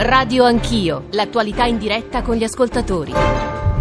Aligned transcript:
Radio 0.00 0.44
Anch'io, 0.44 1.06
l'attualità 1.10 1.64
in 1.64 1.76
diretta 1.76 2.22
con 2.22 2.36
gli 2.36 2.44
ascoltatori. 2.44 3.12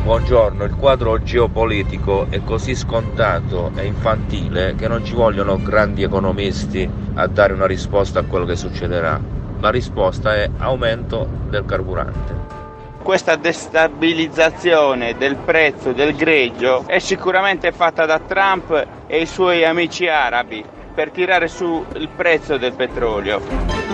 Buongiorno, 0.02 0.64
il 0.64 0.74
quadro 0.74 1.22
geopolitico 1.22 2.26
è 2.32 2.42
così 2.44 2.74
scontato 2.74 3.72
e 3.76 3.86
infantile 3.86 4.74
che 4.76 4.88
non 4.88 5.06
ci 5.06 5.14
vogliono 5.14 5.62
grandi 5.62 6.02
economisti 6.02 6.90
a 7.14 7.28
dare 7.28 7.54
una 7.54 7.68
risposta 7.68 8.22
a 8.22 8.24
quello 8.24 8.46
che 8.46 8.56
succederà. 8.56 9.22
La 9.60 9.70
risposta 9.70 10.36
è 10.36 10.50
aumento 10.58 11.28
del 11.50 11.66
carburante 11.66 12.46
questa 13.08 13.38
destabilizzazione 13.38 15.16
del 15.16 15.38
prezzo 15.38 15.94
del 15.94 16.14
greggio 16.14 16.84
è 16.88 17.00
sicuramente 17.00 17.72
fatta 17.72 18.06
da 18.06 18.20
Trump 18.20 18.86
e 19.08 19.22
i 19.22 19.26
suoi 19.26 19.64
amici 19.64 20.10
arabi 20.10 20.62
per 20.94 21.12
tirare 21.12 21.48
su 21.48 21.86
il 21.96 22.10
prezzo 22.10 22.58
del 22.58 22.74
petrolio. 22.74 23.87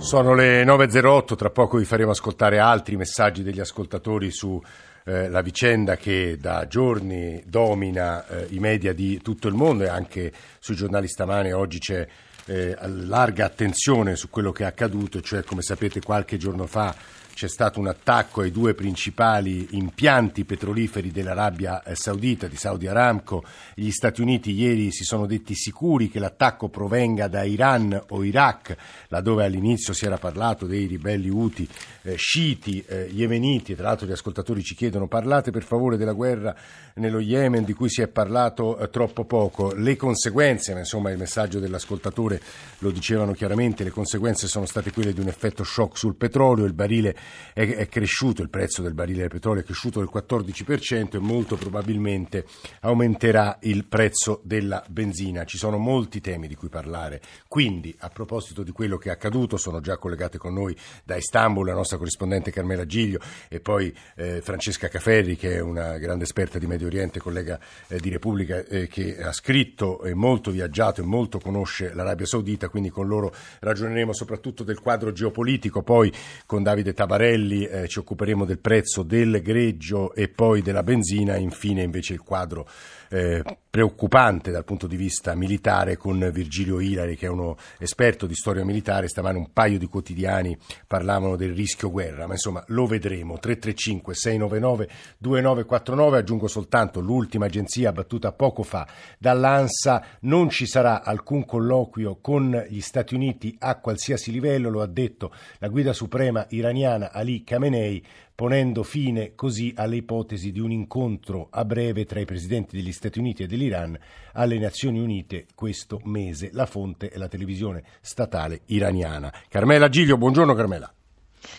Sono 0.00 0.34
le 0.34 0.64
9.08, 0.64 1.36
tra 1.36 1.50
poco 1.50 1.76
vi 1.76 1.84
faremo 1.84 2.12
ascoltare 2.12 2.58
altri 2.58 2.96
messaggi 2.96 3.42
degli 3.42 3.60
ascoltatori 3.60 4.30
su 4.30 4.60
eh, 5.04 5.28
la 5.28 5.42
vicenda 5.42 5.96
che 5.96 6.38
da 6.40 6.66
giorni 6.66 7.42
domina 7.44 8.26
eh, 8.26 8.46
i 8.48 8.58
media 8.58 8.94
di 8.94 9.20
tutto 9.20 9.46
il 9.46 9.54
mondo 9.54 9.84
e 9.84 9.88
anche 9.88 10.32
sui 10.58 10.74
giornali 10.74 11.06
stamane 11.06 11.52
oggi 11.52 11.78
c'è 11.78 12.08
eh, 12.46 12.76
larga 12.80 13.44
attenzione 13.44 14.16
su 14.16 14.30
quello 14.30 14.52
che 14.52 14.64
è 14.64 14.66
accaduto, 14.66 15.20
cioè 15.20 15.44
come 15.44 15.60
sapete 15.60 16.00
qualche 16.00 16.38
giorno 16.38 16.66
fa 16.66 16.94
c'è 17.34 17.48
stato 17.48 17.80
un 17.80 17.86
attacco 17.86 18.42
ai 18.42 18.50
due 18.50 18.74
principali 18.74 19.68
impianti 19.72 20.44
petroliferi 20.44 21.10
dell'Arabia 21.10 21.82
eh, 21.82 21.94
Saudita, 21.94 22.46
di 22.46 22.56
Saudi 22.56 22.86
Aramco. 22.86 23.44
Gli 23.74 23.90
Stati 23.90 24.20
Uniti 24.20 24.52
ieri 24.52 24.92
si 24.92 25.04
sono 25.04 25.26
detti 25.26 25.54
sicuri 25.54 26.08
che 26.08 26.18
l'attacco 26.18 26.68
provenga 26.68 27.28
da 27.28 27.44
Iran 27.44 27.98
o 28.08 28.24
Iraq, 28.24 28.76
laddove 29.08 29.44
all'inizio 29.44 29.92
si 29.92 30.04
era 30.04 30.18
parlato 30.18 30.66
dei 30.66 30.86
ribelli 30.86 31.28
Houthi, 31.28 31.68
eh, 32.02 32.16
sciiti, 32.16 32.84
eh, 32.86 33.08
yemeniti. 33.10 33.74
Tra 33.74 33.88
l'altro 33.88 34.06
gli 34.06 34.12
ascoltatori 34.12 34.62
ci 34.62 34.74
chiedono 34.74 35.08
parlate 35.08 35.50
per 35.50 35.62
favore 35.62 35.96
della 35.96 36.12
guerra 36.12 36.54
nello 36.94 37.20
Yemen 37.20 37.64
di 37.64 37.72
cui 37.72 37.88
si 37.88 38.02
è 38.02 38.08
parlato 38.08 38.78
eh, 38.78 38.90
troppo 38.90 39.24
poco. 39.24 39.72
Le 39.72 39.96
conseguenze, 39.96 40.72
ma 40.72 40.80
insomma 40.80 41.10
il 41.10 41.18
messaggio 41.18 41.58
dell'ascoltatore 41.58 42.40
lo 42.78 42.90
dicevano 42.90 43.32
chiaramente, 43.32 43.84
le 43.84 43.90
conseguenze 43.90 44.46
sono 44.46 44.66
state 44.66 44.92
quelle 44.92 45.12
di 45.12 45.20
un 45.20 45.28
effetto 45.28 45.64
shock 45.64 45.96
sul 45.96 46.16
petrolio, 46.16 46.64
il 46.64 46.72
barile 46.72 47.16
è, 47.52 47.68
è 47.68 47.88
cresciuto, 47.88 48.42
il 48.42 48.50
prezzo 48.50 48.82
del 48.82 48.94
barile 48.94 49.20
del 49.20 49.28
petrolio 49.28 49.62
è 49.62 49.64
cresciuto 49.64 50.00
del 50.00 50.10
14% 50.12 51.16
e 51.16 51.18
molto 51.18 51.56
probabilmente 51.56 52.44
aumenterà 52.80 53.58
il 53.62 53.86
prezzo 53.86 54.40
della 54.44 54.84
benzina. 54.88 55.44
Ci 55.44 55.58
sono 55.58 55.78
molti 55.78 56.20
temi 56.20 56.48
di 56.48 56.54
cui 56.54 56.68
parlare. 56.68 57.20
Quindi, 57.48 57.94
a 58.00 58.08
proposito 58.08 58.62
di 58.62 58.72
quello 58.72 58.96
che 58.96 59.08
è 59.08 59.12
accaduto, 59.12 59.56
sono 59.56 59.80
già 59.80 59.96
collegate 59.96 60.38
con 60.38 60.54
noi 60.54 60.76
da 61.04 61.16
Istanbul 61.16 61.66
la 61.66 61.74
nostra 61.74 61.96
corrispondente 61.96 62.50
Carmela 62.50 62.86
Giglio 62.86 63.20
e 63.48 63.60
poi 63.60 63.94
eh, 64.16 64.40
Francesca 64.40 64.88
Caferri, 64.88 65.36
che 65.36 65.56
è 65.56 65.60
una 65.60 65.98
grande 65.98 66.24
esperta 66.24 66.58
di 66.58 66.66
Medio 66.66 66.86
Oriente, 66.86 67.20
collega 67.20 67.58
eh, 67.88 67.98
di 67.98 68.10
Repubblica, 68.10 68.64
eh, 68.64 68.86
che 68.86 69.22
ha 69.22 69.32
scritto 69.32 70.02
e 70.02 70.14
molto 70.14 70.50
viaggiato 70.50 71.00
e 71.00 71.04
molto 71.04 71.38
conosce 71.38 71.92
l'Arabia 71.94 72.26
Saudita, 72.26 72.68
quindi 72.68 72.90
con 72.90 73.06
loro 73.06 73.32
ragioneremo 73.60 74.12
soprattutto 74.12 74.64
del 74.64 74.80
quadro 74.80 75.12
geopolitico, 75.12 75.82
poi 75.82 76.12
con 76.46 76.62
Davide 76.62 76.92
Tabarelli 76.92 77.09
Tabarelli 77.10 77.64
eh, 77.64 77.88
ci 77.88 77.98
occuperemo 77.98 78.44
del 78.44 78.60
prezzo 78.60 79.02
del 79.02 79.42
greggio 79.42 80.14
e 80.14 80.28
poi 80.28 80.62
della 80.62 80.84
benzina, 80.84 81.36
infine 81.36 81.82
invece 81.82 82.12
il 82.12 82.20
quadro 82.20 82.68
eh, 83.10 83.42
preoccupante 83.68 84.50
dal 84.50 84.64
punto 84.64 84.86
di 84.86 84.96
vista 84.96 85.34
militare 85.34 85.96
con 85.96 86.30
Virgilio 86.32 86.80
Ilari 86.80 87.16
che 87.16 87.26
è 87.26 87.28
uno 87.28 87.56
esperto 87.78 88.26
di 88.26 88.34
storia 88.34 88.64
militare, 88.64 89.08
stamane 89.08 89.38
un 89.38 89.52
paio 89.52 89.78
di 89.78 89.86
quotidiani 89.86 90.56
parlavano 90.86 91.36
del 91.36 91.54
rischio 91.54 91.90
guerra, 91.90 92.26
ma 92.26 92.34
insomma 92.34 92.62
lo 92.68 92.86
vedremo. 92.86 93.38
335 93.38 94.14
699 94.14 94.88
2949, 95.18 96.18
aggiungo 96.18 96.46
soltanto 96.46 97.00
l'ultima 97.00 97.46
agenzia 97.46 97.92
battuta 97.92 98.32
poco 98.32 98.62
fa 98.62 98.86
dall'ANSA, 99.18 100.04
non 100.20 100.48
ci 100.48 100.66
sarà 100.66 101.02
alcun 101.02 101.44
colloquio 101.44 102.18
con 102.20 102.64
gli 102.68 102.80
Stati 102.80 103.14
Uniti 103.14 103.56
a 103.58 103.78
qualsiasi 103.78 104.30
livello, 104.30 104.70
lo 104.70 104.82
ha 104.82 104.86
detto 104.86 105.32
la 105.58 105.68
guida 105.68 105.92
suprema 105.92 106.46
iraniana 106.50 107.12
Ali 107.12 107.42
Khamenei 107.42 108.04
ponendo 108.40 108.84
fine 108.84 109.34
così 109.34 109.74
alle 109.76 109.96
ipotesi 109.96 110.50
di 110.50 110.60
un 110.60 110.72
incontro 110.72 111.48
a 111.50 111.62
breve 111.62 112.06
tra 112.06 112.20
i 112.20 112.24
presidenti 112.24 112.74
degli 112.74 112.90
Stati 112.90 113.18
Uniti 113.18 113.42
e 113.42 113.46
dell'Iran 113.46 113.94
alle 114.32 114.58
Nazioni 114.58 114.98
Unite 114.98 115.44
questo 115.54 116.00
mese. 116.04 116.48
La 116.54 116.64
fonte 116.64 117.10
è 117.10 117.18
la 117.18 117.28
televisione 117.28 117.82
statale 118.00 118.62
iraniana. 118.68 119.30
Carmela 119.46 119.90
Giglio, 119.90 120.16
buongiorno 120.16 120.54
Carmela. 120.54 120.90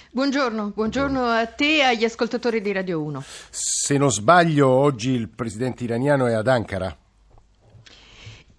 Buongiorno, 0.09 0.71
buongiorno 0.73 1.23
a 1.23 1.45
te 1.45 1.77
e 1.77 1.81
agli 1.81 2.03
ascoltatori 2.03 2.61
di 2.61 2.71
Radio 2.71 2.99
1. 3.03 3.23
Se 3.51 3.99
non 3.99 4.11
sbaglio, 4.11 4.67
oggi 4.67 5.11
il 5.11 5.29
presidente 5.29 5.83
iraniano 5.83 6.25
è 6.25 6.33
ad 6.33 6.47
Ankara. 6.47 6.97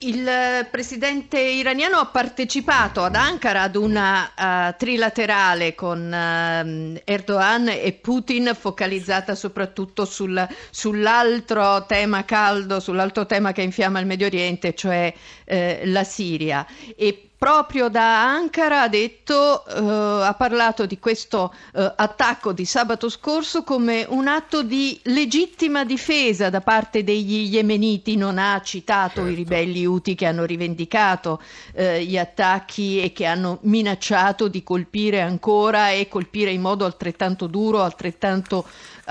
Il 0.05 0.67
presidente 0.69 1.39
iraniano 1.39 1.99
ha 1.99 2.07
partecipato 2.07 3.05
ad 3.05 3.15
Ankara 3.15 3.63
ad 3.63 3.77
una 3.77 4.33
uh, 4.37 4.75
trilaterale 4.77 5.77
con 5.77 6.01
uh, 6.07 7.01
Erdogan 7.05 7.69
e 7.69 7.93
Putin 8.01 8.51
focalizzata 8.59 9.37
soprattutto 9.37 10.05
sul, 10.05 10.45
sull'altro 10.71 11.87
tema 11.87 12.25
caldo, 12.25 12.81
sull'altro 12.81 13.27
tema 13.27 13.53
che 13.53 13.63
infiamma 13.63 14.01
il 14.01 14.07
Medio 14.07 14.27
Oriente, 14.27 14.75
cioè 14.75 15.13
uh, 15.15 15.55
la 15.85 16.03
Siria. 16.03 16.67
E 16.97 17.32
proprio 17.43 17.89
da 17.89 18.23
Ankara 18.23 18.83
ha 18.83 18.89
detto, 18.89 19.67
eh, 19.67 19.77
ha 20.25 20.33
parlato 20.35 20.87
di 20.87 21.01
questo 21.01 21.53
eh, 21.75 21.93
attacco 21.97 22.53
di 22.53 22.65
sabato 22.65 23.09
scorso 23.09 23.65
come 23.65 24.07
un 24.09 24.29
atto 24.29 24.63
di 24.63 25.01
legittima 25.07 25.85
difesa 25.85 26.51
da 26.51 26.61
parte 26.61 27.03
degli 27.03 27.53
yemeniti, 27.53 28.15
non 28.15 28.39
ha 28.39 28.61
citato 28.63 29.15
certo. 29.17 29.29
i 29.29 29.35
ribelli 29.35 29.85
Houthi 29.85 30.15
che 30.15 30.27
hanno 30.27 30.45
rivendicato 30.45 31.43
eh, 31.75 32.05
gli 32.05 32.17
attacchi 32.17 33.03
e 33.03 33.13
che 33.13 33.27
hanno 33.27 33.59
minacciato 33.63 34.47
di 34.47 34.63
colpire 34.63 35.21
ancora 35.21 35.91
e 35.91 36.07
colpire 36.07 36.53
in 36.53 36.61
modo 36.61 36.85
altrettanto 36.85 37.49
duro, 37.49 37.83
altrettanto 37.83 38.65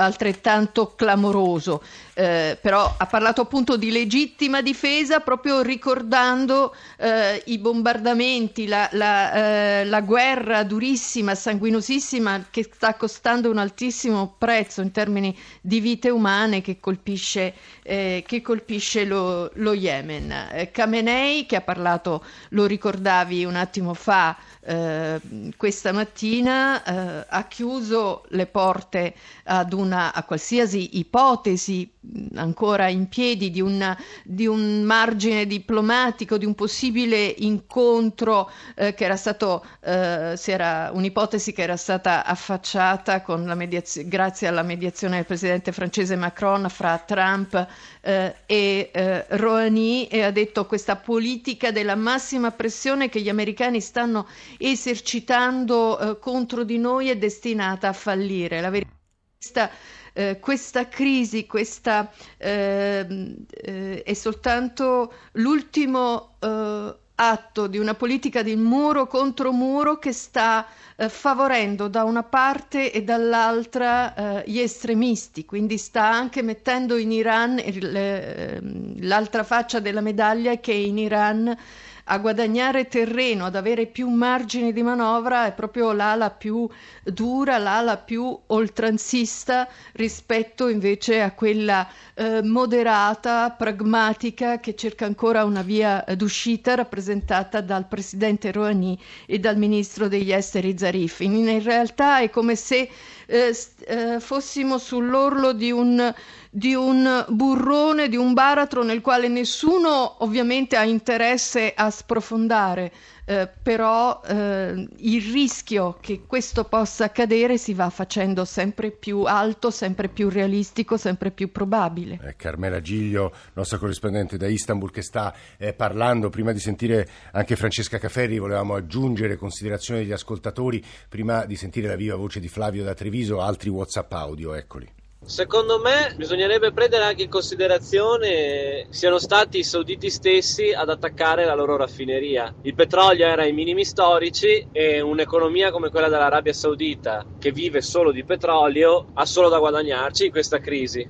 altrettanto 0.04 0.94
clamoroso, 0.96 1.82
eh, 2.14 2.58
però 2.60 2.96
ha 2.98 3.06
parlato 3.06 3.42
appunto 3.42 3.78
di 3.78 3.92
legittima 3.92 4.62
difesa 4.62 5.22
proprio 5.22 5.62
ricordando 5.62 6.76
eh, 6.98 7.42
i 7.46 7.58
bombardamenti, 7.58 8.68
la, 8.68 8.90
la, 8.92 9.34
eh, 9.34 9.86
la, 9.86 10.02
guerra 10.02 10.64
durissima, 10.64 11.36
sanguinosissima 11.36 12.48
che 12.50 12.70
sta 12.72 12.96
costando 12.96 13.50
un 13.50 13.58
altissimo 13.58 14.36
prezzo 14.38 14.82
in 14.82 14.92
termini 14.92 15.38
di 15.62 15.80
vite 15.80 16.10
umane 16.10 16.62
che 16.62 16.80
colpisce, 16.80 17.54
eh, 17.84 18.24
che 18.28 18.42
colpisce 18.42 19.06
lo, 19.06 19.50
lo, 19.56 19.74
Yemen. 19.74 20.50
Eh, 20.52 20.72
Khamenei 20.72 21.46
che 21.46 21.56
ha 21.56 21.62
parlato, 21.62 22.24
lo 22.50 22.66
ricordavi 22.66 23.46
un 23.46 23.56
attimo 23.56 23.94
fa, 23.94 24.36
eh, 24.64 25.20
questa 25.58 25.92
mattina 25.92 26.84
ha 27.28 27.48
chiuso 27.48 28.24
le 28.30 28.46
porte 28.46 29.14
ad 29.46 29.74
un 29.74 29.91
una, 29.92 30.14
a 30.14 30.24
qualsiasi 30.24 30.98
ipotesi 30.98 31.92
ancora 32.36 32.88
in 32.88 33.08
piedi 33.10 33.52
di, 33.52 33.62
una, 33.62 33.96
di, 34.24 34.48
un 34.48 34.82
margine 34.84 35.46
diplomatico, 35.46 36.38
di 36.38 36.46
un 36.46 36.56
possibile 36.56 37.24
incontro 37.40 38.50
eh, 38.76 38.94
che 38.94 39.04
era 39.04 39.16
stato, 39.18 39.64
eh, 39.82 40.40
era 40.46 40.90
un'ipotesi 40.94 41.52
che 41.54 41.62
era 41.62 41.76
stata 41.78 42.26
affacciata 42.26 43.24
mediaz- 43.56 44.04
grazie 44.08 44.48
alla 44.48 44.64
mediazione 44.64 45.18
del 45.18 45.26
presidente 45.26 45.72
francese 45.72 46.16
Macron 46.16 46.68
fra 46.70 46.98
Trump 47.06 47.68
eh, 48.02 48.36
e 48.46 48.90
eh, 48.94 49.26
Rouhani 49.30 50.08
e 50.08 50.24
ha 50.24 50.32
detto 50.32 50.66
questa 50.66 50.96
politica 50.96 51.72
della 51.72 51.96
massima 51.96 52.52
pressione 52.52 53.10
che 53.10 53.22
gli 53.22 53.30
americani 53.30 53.80
stanno 53.82 54.28
esercitando 54.58 56.00
eh, 56.00 56.20
contro 56.20 56.64
di 56.64 56.78
noi 56.78 57.10
è 57.10 57.18
destinata 57.18 57.90
a 57.90 57.94
fallire. 57.94 58.62
La 58.62 58.70
verità 58.70 59.00
questa, 59.42 59.72
eh, 60.14 60.38
questa 60.40 60.88
crisi 60.88 61.48
questa, 61.48 62.12
eh, 62.38 63.36
eh, 63.50 64.04
è 64.04 64.14
soltanto 64.14 65.12
l'ultimo 65.34 66.36
eh, 66.40 66.96
atto 67.16 67.66
di 67.68 67.80
una 67.80 67.96
politica 67.96 68.44
di 68.44 68.56
muro 68.56 69.08
contro 69.08 69.52
muro 69.52 69.98
che 69.98 70.12
sta 70.14 70.68
eh, 70.96 71.10
favorendo 71.10 71.88
da 71.88 72.04
una 72.04 72.22
parte 72.22 72.92
e 72.92 73.04
dall'altra 73.04 74.44
eh, 74.44 74.44
gli 74.46 74.60
estremisti, 74.60 75.44
quindi 75.44 75.80
sta 75.80 76.04
anche 76.06 76.44
mettendo 76.44 76.96
in 76.98 77.12
Iran 77.12 77.60
ehm, 77.60 78.98
l'altra 79.08 79.44
faccia 79.44 79.80
della 79.80 80.02
medaglia 80.02 80.56
che 80.60 80.74
in 80.74 81.00
Iran 81.00 81.58
a 82.06 82.18
guadagnare 82.18 82.88
terreno, 82.88 83.46
ad 83.46 83.56
avere 83.56 83.86
più 83.86 84.10
margini 84.10 84.74
di 84.74 84.82
manovra, 84.82 85.46
è 85.46 85.54
proprio 85.54 85.92
l'ala 85.92 86.30
più 86.32 86.68
dura, 87.04 87.58
l'ala 87.58 87.98
più 87.98 88.38
oltranzista 88.48 89.68
rispetto 89.94 90.68
invece 90.68 91.22
a 91.22 91.32
quella 91.32 91.88
eh, 92.14 92.42
moderata, 92.44 93.52
pragmatica, 93.52 94.60
che 94.60 94.76
cerca 94.76 95.06
ancora 95.06 95.44
una 95.44 95.62
via 95.62 96.04
d'uscita 96.16 96.76
rappresentata 96.76 97.62
dal 97.62 97.88
presidente 97.88 98.52
Rouhani 98.52 98.98
e 99.26 99.40
dal 99.40 99.58
ministro 99.58 100.08
degli 100.08 100.32
esteri 100.32 100.78
Zarif. 100.78 101.20
In, 101.22 101.62
realtà 101.64 102.20
è 102.20 102.30
come 102.30 102.56
se 102.56 102.90
eh, 103.26 103.56
eh, 103.86 104.20
fossimo 104.20 104.78
sull'orlo 104.78 105.54
di 105.54 105.72
un, 105.72 106.14
di 106.54 106.76
un 106.76 107.26
burrone, 107.30 108.10
di 108.10 108.18
un 108.18 108.34
baratro 108.34 108.84
nel 108.84 109.00
quale 109.00 109.30
nessuno 109.30 110.22
ovviamente 110.22 110.76
ha 110.76 110.84
interesse 110.84 111.72
a 111.74 111.90
sprofondare, 111.90 112.92
eh, 113.24 113.48
però 113.48 114.22
eh, 114.28 114.86
il 114.98 115.32
rischio 115.32 115.98
che 116.02 116.24
questo 116.28 116.66
possa 116.66 117.06
accadere 117.06 117.58
si 117.58 117.74
va 117.74 117.90
facendo 117.90 118.44
sempre 118.44 118.92
più 118.92 119.24
alto, 119.24 119.72
sempre 119.72 120.10
più 120.10 120.28
realistico, 120.28 120.98
sempre 120.98 121.32
più 121.32 121.54
probabile. 121.54 122.20
Eh, 122.22 122.36
Carmela 122.36 122.82
Giglio, 122.82 123.32
nostra 123.54 123.78
corrispondente 123.78 124.36
da 124.36 124.48
Istanbul, 124.48 124.92
che 124.92 125.04
sta 125.04 125.34
eh, 125.58 125.72
parlando. 125.72 126.30
Prima 126.30 126.52
di 126.52 126.60
sentire 126.60 127.08
anche 127.32 127.56
Francesca 127.56 127.98
Caferri, 127.98 128.40
volevamo 128.40 128.76
aggiungere 128.76 129.38
considerazioni 129.38 130.02
degli 130.02 130.12
ascoltatori. 130.12 130.84
Prima 131.08 131.46
di 131.46 131.56
sentire 131.56 131.88
la 131.88 131.96
viva 131.96 132.18
voce 132.18 132.42
di 132.42 132.50
Flavio 132.50 132.84
da 132.84 132.94
Treviso, 132.94 133.40
altri 133.40 133.70
WhatsApp 133.70 134.12
audio, 134.12 134.54
eccoli. 134.54 135.00
Secondo 135.24 135.80
me 135.80 136.14
bisognerebbe 136.18 136.74
prendere 136.74 137.04
anche 137.04 137.24
in 137.24 137.30
considerazione 137.30 138.88
siano 138.90 139.20
stati 139.20 139.60
i 139.60 139.64
sauditi 139.64 140.10
stessi 140.10 140.74
ad 140.76 140.90
attaccare 140.90 141.46
la 141.46 141.54
loro 141.54 141.78
raffineria. 141.78 142.54
Il 142.64 142.74
petrolio 142.74 143.28
era 143.28 143.44
ai 143.44 143.54
minimi 143.54 143.86
storici 143.86 144.68
e 144.72 145.00
un'economia 145.00 145.72
come 145.72 145.90
quella 145.90 146.10
dell'Arabia 146.10 146.54
Saudita, 146.54 147.24
che 147.38 147.52
vive 147.52 147.82
solo 147.82 148.12
di 148.12 148.24
petrolio, 148.24 149.06
ha 149.14 149.26
solo 149.26 149.48
da 149.48 149.60
guadagnarci 149.60 150.26
in 150.26 150.32
questa 150.32 150.60
crisi. 150.60 151.08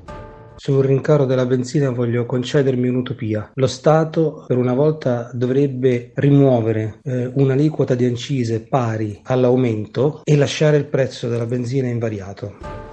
Sul 0.55 0.85
rincaro 0.85 1.25
della 1.25 1.45
benzina 1.45 1.89
voglio 1.89 2.25
concedermi 2.25 2.89
un'utopia. 2.89 3.51
Lo 3.55 3.67
Stato 3.67 4.43
per 4.45 4.57
una 4.57 4.73
volta 4.73 5.31
dovrebbe 5.33 6.11
rimuovere 6.15 6.99
eh, 7.01 7.31
un'aliquota 7.33 7.95
di 7.95 8.05
accise 8.05 8.67
pari 8.67 9.21
all'aumento 9.23 10.21
e 10.23 10.35
lasciare 10.35 10.77
il 10.77 10.85
prezzo 10.85 11.27
della 11.29 11.47
benzina 11.47 11.87
invariato. 11.87 12.90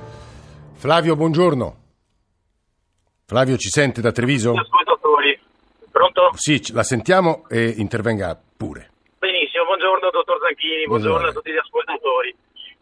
Flavio, 0.79 1.17
buongiorno. 1.17 1.75
Flavio 3.27 3.57
ci 3.57 3.69
sente 3.69 4.01
da 4.01 4.13
Treviso? 4.13 4.55
Ascoltatori, 4.55 5.35
pronto? 5.91 6.31
Sì, 6.35 6.73
la 6.73 6.85
sentiamo 6.85 7.49
e 7.49 7.75
intervenga 7.83 8.39
pure. 8.57 8.89
Benissimo, 9.19 9.65
buongiorno 9.65 10.09
dottor 10.11 10.39
Zanchini, 10.39 10.87
buongiorno, 10.87 11.19
buongiorno 11.19 11.29
a 11.29 11.33
tutti 11.33 11.51
gli 11.51 11.59
ascoltatori. 11.59 12.31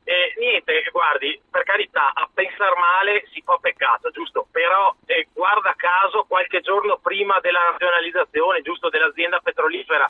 Eh, 0.05 0.37
niente, 0.37 0.85
guardi, 0.93 1.41
per 1.49 1.65
carità, 1.65 2.13
a 2.13 2.29
pensare 2.29 2.77
male 2.77 3.25
si 3.33 3.41
fa 3.41 3.57
peccato, 3.59 4.11
giusto? 4.11 4.47
Però 4.53 4.95
eh, 5.07 5.29
guarda 5.33 5.73
caso 5.75 6.27
qualche 6.29 6.61
giorno 6.61 7.01
prima 7.01 7.41
della 7.41 7.65
nazionalizzazione, 7.73 8.61
giusto, 8.61 8.91
dell'azienda 8.91 9.41
petrolifera, 9.41 10.05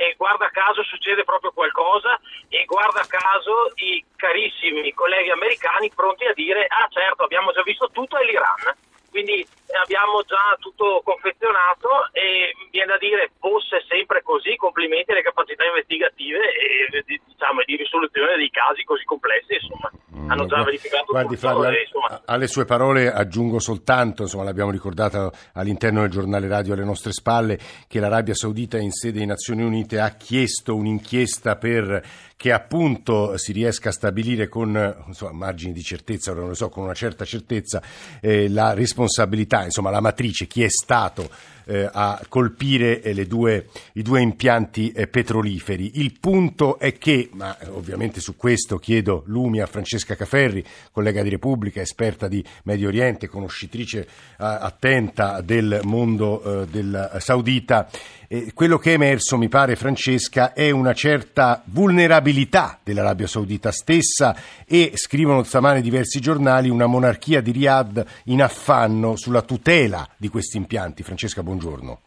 e 0.00 0.14
guarda 0.16 0.48
caso 0.48 0.82
succede 0.82 1.24
proprio 1.24 1.52
qualcosa 1.52 2.18
e 2.48 2.64
guarda 2.64 3.04
caso 3.06 3.70
i 3.74 4.02
carissimi 4.16 4.94
colleghi 4.94 5.28
americani 5.28 5.92
pronti 5.94 6.24
a 6.24 6.32
dire 6.32 6.64
ah 6.68 6.88
certo 6.88 7.24
abbiamo 7.24 7.52
già 7.52 7.60
visto 7.62 7.90
tutto 7.90 8.16
è 8.16 8.24
l'Iran. 8.24 8.74
Quindi 9.10 9.46
abbiamo 9.82 10.22
già 10.22 10.56
tutto 10.58 11.02
confezionato 11.04 12.08
e 12.20 12.52
viene 12.70 12.92
da 12.92 12.98
dire 12.98 13.32
fosse 13.40 13.80
sempre 13.88 14.22
così, 14.22 14.54
complimenti 14.56 15.10
alle 15.12 15.22
capacità 15.22 15.64
investigative 15.64 16.36
e 16.36 17.04
diciamo, 17.06 17.62
di 17.64 17.76
risoluzione 17.76 18.36
dei 18.36 18.50
casi 18.50 18.84
così 18.84 19.04
complessi, 19.04 19.56
insomma, 19.56 19.90
mm, 20.14 20.30
hanno 20.30 20.46
già 20.46 20.62
verificato 20.62 21.06
Guardi, 21.08 21.34
tutto. 21.34 21.48
Flavio, 21.48 21.70
e, 21.70 21.80
insomma... 21.80 22.22
alle 22.26 22.46
sue 22.46 22.66
parole 22.66 23.10
aggiungo 23.10 23.58
soltanto, 23.58 24.22
insomma, 24.22 24.44
l'abbiamo 24.44 24.70
ricordato 24.70 25.32
all'interno 25.54 26.02
del 26.02 26.10
giornale 26.10 26.46
radio 26.46 26.74
alle 26.74 26.84
nostre 26.84 27.12
spalle, 27.12 27.58
che 27.88 28.00
l'Arabia 28.00 28.34
Saudita 28.34 28.76
in 28.76 28.92
sede 28.92 29.20
di 29.20 29.26
Nazioni 29.26 29.62
Unite 29.62 29.98
ha 29.98 30.10
chiesto 30.10 30.76
un'inchiesta 30.76 31.56
per 31.56 32.28
che 32.40 32.52
appunto 32.52 33.36
si 33.36 33.52
riesca 33.52 33.90
a 33.90 33.92
stabilire 33.92 34.48
con 34.48 35.02
insomma, 35.06 35.32
margini 35.32 35.74
di 35.74 35.82
certezza, 35.82 36.32
non 36.32 36.48
lo 36.48 36.54
so, 36.54 36.70
con 36.70 36.84
una 36.84 36.94
certa 36.94 37.26
certezza, 37.26 37.82
eh, 38.22 38.48
la 38.48 38.72
responsabilità, 38.72 39.64
insomma 39.64 39.90
la 39.90 40.00
matrice, 40.00 40.46
chi 40.46 40.62
è 40.62 40.70
stato 40.70 41.24
eh, 41.24 41.59
a 41.92 42.20
colpire 42.28 43.02
eh, 43.02 43.26
due, 43.26 43.68
i 43.94 44.02
due 44.02 44.20
impianti 44.20 44.90
eh, 44.92 45.06
petroliferi. 45.06 46.00
Il 46.00 46.18
punto 46.18 46.78
è 46.78 46.98
che, 46.98 47.28
ma 47.32 47.56
eh, 47.58 47.68
ovviamente 47.68 48.20
su 48.20 48.36
questo 48.36 48.78
chiedo 48.78 49.22
lumi 49.26 49.60
a 49.60 49.66
Francesca 49.66 50.16
Caferri, 50.16 50.64
collega 50.92 51.22
di 51.22 51.28
Repubblica, 51.28 51.80
esperta 51.80 52.28
di 52.28 52.44
Medio 52.64 52.88
Oriente, 52.88 53.28
conoscitrice 53.28 54.06
attenta 54.36 55.40
del 55.42 55.80
mondo 55.84 56.66
del 56.70 57.16
saudita, 57.18 57.88
eh, 58.32 58.52
quello 58.54 58.78
che 58.78 58.92
è 58.92 58.94
emerso, 58.94 59.36
mi 59.36 59.48
pare, 59.48 59.74
Francesca, 59.74 60.52
è 60.52 60.70
una 60.70 60.94
certa 60.94 61.62
vulnerabilità 61.64 62.78
dell'Arabia 62.80 63.26
Saudita 63.26 63.72
stessa 63.72 64.36
e, 64.64 64.92
scrivono 64.94 65.42
stamane 65.42 65.80
diversi 65.80 66.20
giornali, 66.20 66.68
una 66.68 66.86
monarchia 66.86 67.40
di 67.40 67.50
Riyadh 67.50 68.04
in 68.26 68.40
affanno 68.40 69.16
sulla 69.16 69.42
tutela 69.42 70.08
di 70.16 70.28
questi 70.28 70.58
impianti. 70.58 71.02
Francesca, 71.02 71.42
buongiorno. 71.42 71.59
Buongiorno. 71.60 72.00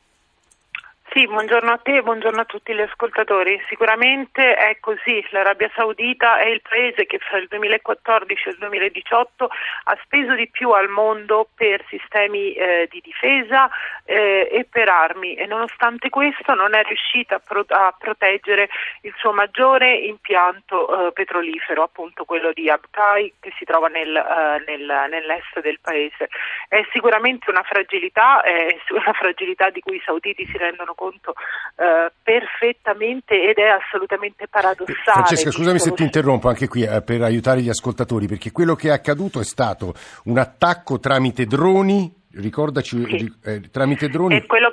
Sì, 1.14 1.28
buongiorno 1.28 1.72
a 1.72 1.78
te 1.78 2.02
buongiorno 2.02 2.42
a 2.42 2.46
tutti 2.46 2.74
gli 2.74 2.82
ascoltatori. 2.82 3.62
Sicuramente 3.70 4.56
è 4.56 4.80
così, 4.80 5.24
l'Arabia 5.30 5.70
Saudita 5.76 6.40
è 6.40 6.48
il 6.48 6.62
paese 6.68 7.06
che 7.06 7.20
fra 7.20 7.38
il 7.38 7.46
2014 7.50 8.48
e 8.48 8.52
il 8.54 8.58
2018 8.58 9.46
ha 9.84 9.98
speso 10.02 10.34
di 10.34 10.50
più 10.50 10.72
al 10.72 10.90
mondo 10.90 11.48
per 11.54 11.86
sistemi 11.88 12.54
eh, 12.54 12.88
di 12.90 13.00
difesa 13.04 13.70
eh, 14.06 14.50
e 14.52 14.66
per 14.68 14.90
armi 14.90 15.36
e 15.36 15.46
nonostante 15.46 16.10
questo 16.10 16.56
non 16.56 16.74
è 16.74 16.82
riuscita 16.82 17.36
a, 17.36 17.42
pro- 17.48 17.66
a 17.68 17.96
proteggere 17.96 18.70
il 19.02 19.14
suo 19.18 19.34
maggiore 19.34 19.94
impianto 19.94 21.10
eh, 21.10 21.12
petrolifero, 21.12 21.84
appunto 21.84 22.26
quello 22.26 22.52
di 22.54 22.72
Abqai 22.72 23.36
che 23.40 23.54
si 23.60 23.66
trova 23.66 23.88
nel, 23.88 24.16
eh, 24.16 24.64
nel, 24.66 25.10
nell'est 25.12 25.62
del 25.62 25.80
paese. 25.80 26.30
È 26.68 26.84
sicuramente 26.92 27.52
una 27.52 27.62
fragilità, 27.62 28.42
è 28.42 28.76
una 28.90 29.14
fragilità 29.14 29.70
di 29.70 29.80
cui 29.80 29.98
i 29.98 30.04
sauditi 30.04 30.44
si 30.48 30.58
rendono 30.58 30.96
conto 30.96 31.02
conto 31.04 31.34
eh, 31.76 32.12
perfettamente 32.24 33.34
ed 33.50 33.58
è 33.58 33.68
assolutamente 33.68 34.48
paradossale. 34.48 35.02
Francesca, 35.04 35.52
scusami 35.52 35.80
se 35.80 35.92
ti 35.92 36.04
interrompo 36.04 36.48
anche 36.48 36.68
qui 36.68 36.84
eh, 36.84 37.02
per 37.02 37.22
aiutare 37.22 37.62
gli 37.62 37.70
ascoltatori, 37.70 38.28
perché 38.28 38.52
quello 38.52 38.76
che 38.76 38.88
è 38.88 38.92
accaduto 38.92 39.40
è 39.40 39.44
stato 39.44 39.94
un 40.26 40.38
attacco 40.38 41.00
tramite 41.00 41.46
droni, 41.46 42.14
ricordaci, 42.36 43.06
sì. 43.18 43.34
eh, 43.44 43.70
tramite 43.70 44.08
droni. 44.08 44.38
È 44.38 44.46
quello 44.46 44.73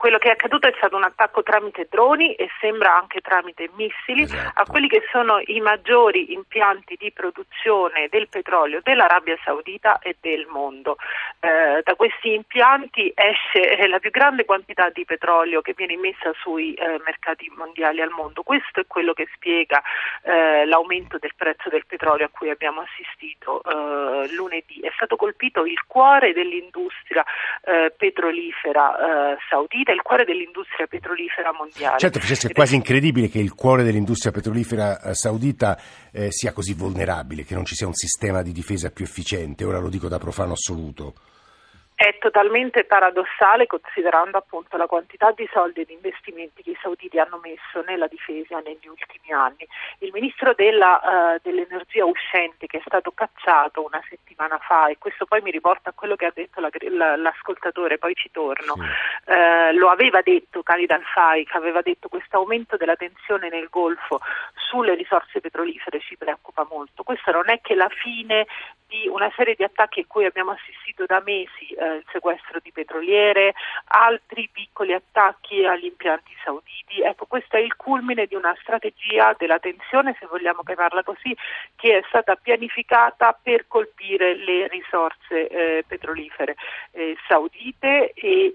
quello 0.00 0.16
che 0.16 0.28
è 0.28 0.32
accaduto 0.32 0.66
è 0.66 0.72
stato 0.78 0.96
un 0.96 1.04
attacco 1.04 1.42
tramite 1.42 1.86
droni 1.90 2.32
e 2.32 2.48
sembra 2.58 2.96
anche 2.96 3.20
tramite 3.20 3.68
missili 3.74 4.22
esatto. 4.22 4.62
a 4.62 4.64
quelli 4.64 4.88
che 4.88 5.02
sono 5.12 5.42
i 5.44 5.60
maggiori 5.60 6.32
impianti 6.32 6.96
di 6.98 7.12
produzione 7.12 8.08
del 8.08 8.26
petrolio 8.28 8.80
dell'Arabia 8.82 9.36
Saudita 9.44 9.98
e 9.98 10.16
del 10.18 10.46
mondo. 10.46 10.96
Eh, 11.40 11.82
da 11.84 11.94
questi 11.96 12.32
impianti 12.32 13.12
esce 13.14 13.76
eh, 13.76 13.86
la 13.92 13.98
più 13.98 14.08
grande 14.08 14.46
quantità 14.46 14.88
di 14.88 15.04
petrolio 15.04 15.60
che 15.60 15.74
viene 15.76 15.92
immessa 15.92 16.32
sui 16.40 16.72
eh, 16.72 16.98
mercati 17.04 17.52
mondiali 17.54 18.00
al 18.00 18.08
mondo. 18.08 18.42
Questo 18.42 18.80
è 18.80 18.86
quello 18.86 19.12
che 19.12 19.28
spiega 19.34 19.82
eh, 20.22 20.64
l'aumento 20.64 21.18
del 21.18 21.34
prezzo 21.36 21.68
del 21.68 21.84
petrolio 21.84 22.24
a 22.24 22.30
cui 22.32 22.48
abbiamo 22.48 22.80
assistito 22.80 23.62
eh, 23.64 24.32
lunedì. 24.32 24.80
È 24.80 24.90
stato 24.94 25.16
colpito 25.16 25.66
il 25.66 25.84
cuore 25.86 26.32
dell'industria 26.32 27.22
eh, 27.64 27.92
petrolifera 27.94 29.38
saudita 29.50 29.88
è 29.90 29.94
il 29.94 30.02
cuore 30.02 30.24
dell'industria 30.24 30.86
petrolifera 30.86 31.52
mondiale. 31.52 31.98
Certo, 31.98 32.18
Francesca, 32.18 32.48
è 32.48 32.52
quasi 32.52 32.76
incredibile 32.76 33.28
che 33.28 33.38
il 33.38 33.54
cuore 33.54 33.82
dell'industria 33.82 34.30
petrolifera 34.30 35.00
eh, 35.00 35.14
saudita 35.14 35.78
eh, 36.12 36.30
sia 36.30 36.52
così 36.52 36.74
vulnerabile, 36.74 37.44
che 37.44 37.54
non 37.54 37.64
ci 37.64 37.74
sia 37.74 37.86
un 37.86 37.94
sistema 37.94 38.42
di 38.42 38.52
difesa 38.52 38.90
più 38.90 39.04
efficiente, 39.04 39.64
ora 39.64 39.78
lo 39.78 39.88
dico 39.88 40.08
da 40.08 40.18
profano 40.18 40.52
assoluto 40.52 41.14
è 42.00 42.16
totalmente 42.16 42.84
paradossale 42.84 43.66
considerando 43.66 44.38
appunto 44.38 44.78
la 44.78 44.86
quantità 44.86 45.32
di 45.32 45.46
soldi 45.52 45.82
e 45.82 45.84
di 45.84 45.92
investimenti 45.92 46.62
che 46.62 46.70
i 46.70 46.78
sauditi 46.80 47.18
hanno 47.18 47.38
messo 47.42 47.84
nella 47.86 48.06
difesa 48.06 48.58
negli 48.60 48.88
ultimi 48.88 49.30
anni. 49.32 49.68
Il 49.98 50.08
ministro 50.10 50.54
della, 50.54 50.98
uh, 50.98 51.40
dell'energia 51.42 52.06
uscente 52.06 52.66
che 52.66 52.78
è 52.78 52.82
stato 52.86 53.10
cacciato 53.10 53.84
una 53.84 54.02
settimana 54.08 54.56
fa 54.56 54.88
e 54.88 54.96
questo 54.96 55.26
poi 55.26 55.42
mi 55.42 55.50
riporta 55.50 55.90
a 55.90 55.92
quello 55.92 56.16
che 56.16 56.24
ha 56.24 56.32
detto 56.34 56.62
la, 56.62 56.70
la, 56.88 57.16
l'ascoltatore, 57.16 57.98
poi 57.98 58.14
ci 58.14 58.30
torno, 58.30 58.76
sì. 58.76 59.32
uh, 59.32 59.76
lo 59.76 59.90
aveva 59.90 60.22
detto 60.22 60.62
Khalid 60.62 60.90
Al-Fai 60.90 61.44
che 61.44 61.56
aveva 61.58 61.82
detto 61.82 62.08
questo 62.08 62.38
aumento 62.38 62.78
della 62.78 62.96
tensione 62.96 63.50
nel 63.50 63.68
Golfo 63.68 64.22
sulle 64.54 64.94
risorse 64.94 65.40
petrolifere 65.40 66.00
ci 66.00 66.16
preoccupa 66.16 66.66
molto. 66.70 67.02
Questo 67.02 67.30
non 67.30 67.50
è 67.50 67.60
che 67.60 67.74
la 67.74 67.90
fine 67.90 68.46
di 68.90 69.08
una 69.08 69.32
serie 69.36 69.54
di 69.54 69.62
attacchi 69.62 70.00
a 70.00 70.04
cui 70.06 70.26
abbiamo 70.26 70.50
assistito 70.50 71.06
da 71.06 71.22
mesi, 71.24 71.68
eh, 71.78 71.94
il 71.94 72.04
sequestro 72.10 72.58
di 72.60 72.72
petroliere, 72.72 73.54
altri 73.84 74.50
piccoli 74.52 74.92
attacchi 74.92 75.64
agli 75.64 75.86
impianti 75.86 76.34
sauditi. 76.44 77.00
Ecco, 77.00 77.26
questo 77.26 77.56
è 77.56 77.60
il 77.60 77.76
culmine 77.76 78.26
di 78.26 78.34
una 78.34 78.54
strategia 78.60 79.34
della 79.38 79.60
tensione, 79.60 80.16
se 80.18 80.26
vogliamo 80.26 80.62
chiamarla 80.64 81.04
così, 81.04 81.34
che 81.76 81.98
è 81.98 82.02
stata 82.08 82.34
pianificata 82.34 83.38
per 83.40 83.66
colpire 83.68 84.34
le 84.34 84.66
risorse 84.66 85.48
eh, 85.48 85.84
petrolifere 85.86 86.56
eh, 86.90 87.16
saudite 87.28 88.12
e, 88.12 88.54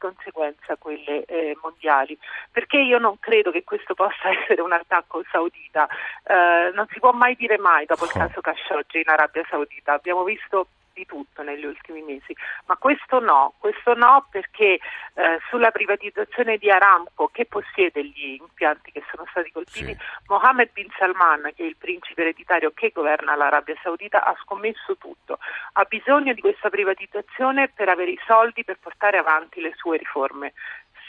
conseguenza 0.00 0.76
quelle 0.76 1.24
eh, 1.26 1.56
mondiali. 1.62 2.18
Perché 2.50 2.78
io 2.78 2.98
non 2.98 3.18
credo 3.20 3.52
che 3.52 3.62
questo 3.62 3.94
possa 3.94 4.30
essere 4.34 4.62
un 4.62 4.72
attacco 4.72 5.22
saudita. 5.30 5.86
Eh, 6.24 6.72
non 6.74 6.86
si 6.90 6.98
può 6.98 7.12
mai 7.12 7.36
dire 7.36 7.58
mai 7.58 7.84
dopo 7.84 8.04
il 8.04 8.10
caso 8.10 8.40
Khashoggi 8.40 8.98
in 8.98 9.08
Arabia 9.08 9.44
Saudita. 9.48 9.92
Abbiamo 9.92 10.24
visto 10.24 10.66
di 10.92 11.06
tutto 11.06 11.42
negli 11.42 11.64
ultimi 11.64 12.02
mesi, 12.02 12.34
ma 12.66 12.76
questo 12.76 13.20
no, 13.20 13.54
questo 13.58 13.94
no 13.94 14.26
perché 14.30 14.78
eh, 15.14 15.40
sulla 15.48 15.70
privatizzazione 15.70 16.58
di 16.58 16.70
Aramco 16.70 17.28
che 17.28 17.46
possiede 17.46 18.04
gli 18.04 18.38
impianti 18.40 18.92
che 18.92 19.02
sono 19.10 19.26
stati 19.30 19.50
colpiti, 19.50 19.84
sì. 19.84 19.96
Mohammed 20.26 20.70
bin 20.72 20.88
Salman, 20.96 21.52
che 21.54 21.62
è 21.62 21.66
il 21.66 21.76
principe 21.76 22.22
ereditario 22.22 22.72
che 22.74 22.90
governa 22.94 23.36
l'Arabia 23.36 23.76
Saudita, 23.82 24.24
ha 24.24 24.36
scommesso 24.42 24.96
tutto, 24.96 25.38
ha 25.72 25.84
bisogno 25.84 26.32
di 26.32 26.40
questa 26.40 26.70
privatizzazione 26.70 27.68
per 27.68 27.88
avere 27.88 28.12
i 28.12 28.20
soldi 28.26 28.64
per 28.64 28.78
portare 28.80 29.18
avanti 29.18 29.60
le 29.60 29.72
sue 29.76 29.96
riforme 29.96 30.52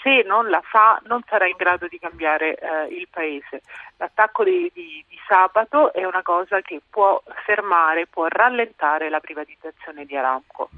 se 0.01 0.23
non 0.25 0.49
la 0.49 0.61
fa 0.61 0.99
non 1.05 1.21
sarà 1.27 1.47
in 1.47 1.55
grado 1.57 1.87
di 1.87 1.99
cambiare 1.99 2.55
eh, 2.55 2.87
il 2.87 3.07
paese. 3.09 3.61
L'attacco 3.97 4.43
di, 4.43 4.71
di, 4.73 5.03
di, 5.07 5.19
sabato 5.27 5.93
è 5.93 6.03
una 6.03 6.21
cosa 6.21 6.61
che 6.61 6.81
può 6.89 7.21
fermare, 7.45 8.07
può 8.07 8.25
rallentare 8.27 9.09
la 9.09 9.19
privatizzazione 9.19 10.05
di 10.05 10.15
Aramco. 10.15 10.69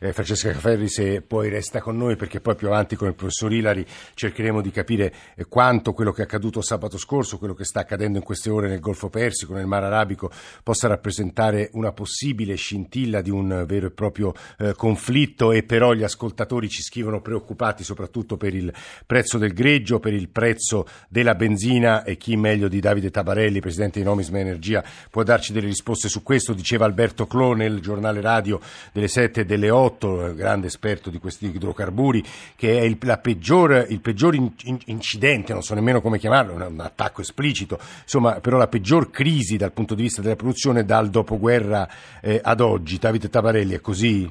Eh, 0.00 0.12
Francesca 0.12 0.52
Caferri, 0.52 0.88
se 0.88 1.22
poi 1.22 1.48
resta 1.48 1.80
con 1.80 1.96
noi 1.96 2.16
perché 2.16 2.40
poi 2.40 2.54
più 2.54 2.68
avanti 2.68 2.96
con 2.96 3.08
il 3.08 3.14
professor 3.14 3.52
Ilari 3.52 3.86
cercheremo 4.14 4.60
di 4.60 4.70
capire 4.70 5.12
eh, 5.36 5.46
quanto 5.46 5.92
quello 5.92 6.12
che 6.12 6.22
è 6.22 6.24
accaduto 6.24 6.60
sabato 6.60 6.98
scorso, 6.98 7.38
quello 7.38 7.54
che 7.54 7.64
sta 7.64 7.80
accadendo 7.80 8.18
in 8.18 8.24
queste 8.24 8.50
ore 8.50 8.68
nel 8.68 8.80
Golfo 8.80 9.08
Persico, 9.08 9.54
nel 9.54 9.66
Mar 9.66 9.84
Arabico, 9.84 10.30
possa 10.62 10.88
rappresentare 10.88 11.70
una 11.72 11.92
possibile 11.92 12.54
scintilla 12.54 13.20
di 13.20 13.30
un 13.30 13.64
vero 13.66 13.86
e 13.86 13.90
proprio 13.90 14.34
eh, 14.58 14.74
conflitto 14.74 15.52
e 15.52 15.62
però 15.62 15.92
gli 15.92 16.02
ascoltatori 16.02 16.68
ci 16.68 16.82
scrivono 16.82 17.20
preoccupati 17.20 17.84
soprattutto 17.84 18.36
per 18.36 18.54
il 18.54 18.72
prezzo 19.06 19.38
del 19.38 19.52
greggio, 19.52 19.98
per 19.98 20.12
il 20.12 20.28
prezzo 20.28 20.86
della 21.08 21.34
benzina 21.34 22.04
e 22.04 22.16
chi 22.16 22.36
meglio 22.36 22.68
di 22.68 22.80
Davide 22.80 23.10
Tabarelli, 23.10 23.60
presidente 23.60 23.98
di 23.98 24.04
Nomisma 24.04 24.38
Energia, 24.38 24.84
può 25.10 25.22
darci 25.22 25.52
delle 25.52 25.66
risposte 25.66 26.08
su 26.08 26.22
questo. 26.22 26.52
Diceva 26.52 26.84
Alberto 26.84 27.26
Clo 27.26 27.52
nel 27.52 27.80
giornale 27.80 28.20
radio 28.20 28.60
delle 28.92 29.08
7 29.08 29.40
e 29.40 29.44
delle 29.48 29.70
8, 29.70 30.34
grande 30.34 30.68
esperto 30.68 31.10
di 31.10 31.18
questi 31.18 31.46
idrocarburi, 31.46 32.22
che 32.54 32.78
è 32.78 32.82
il, 32.82 32.98
peggior, 32.98 33.86
il 33.88 34.00
peggior 34.00 34.34
in, 34.34 34.52
in, 34.64 34.78
incidente, 34.86 35.54
non 35.54 35.62
so 35.62 35.74
nemmeno 35.74 36.00
come 36.00 36.18
chiamarlo, 36.18 36.52
un, 36.52 36.60
un 36.60 36.80
attacco 36.80 37.22
esplicito, 37.22 37.78
insomma 38.02 38.38
però 38.40 38.58
la 38.58 38.68
peggior 38.68 39.10
crisi 39.10 39.56
dal 39.56 39.72
punto 39.72 39.94
di 39.94 40.02
vista 40.02 40.20
della 40.20 40.36
produzione 40.36 40.84
dal 40.84 41.08
dopoguerra 41.08 41.88
eh, 42.20 42.40
ad 42.42 42.60
oggi. 42.60 42.98
Davide 42.98 43.28
Tabarelli 43.28 43.74
è 43.74 43.80
così? 43.80 44.30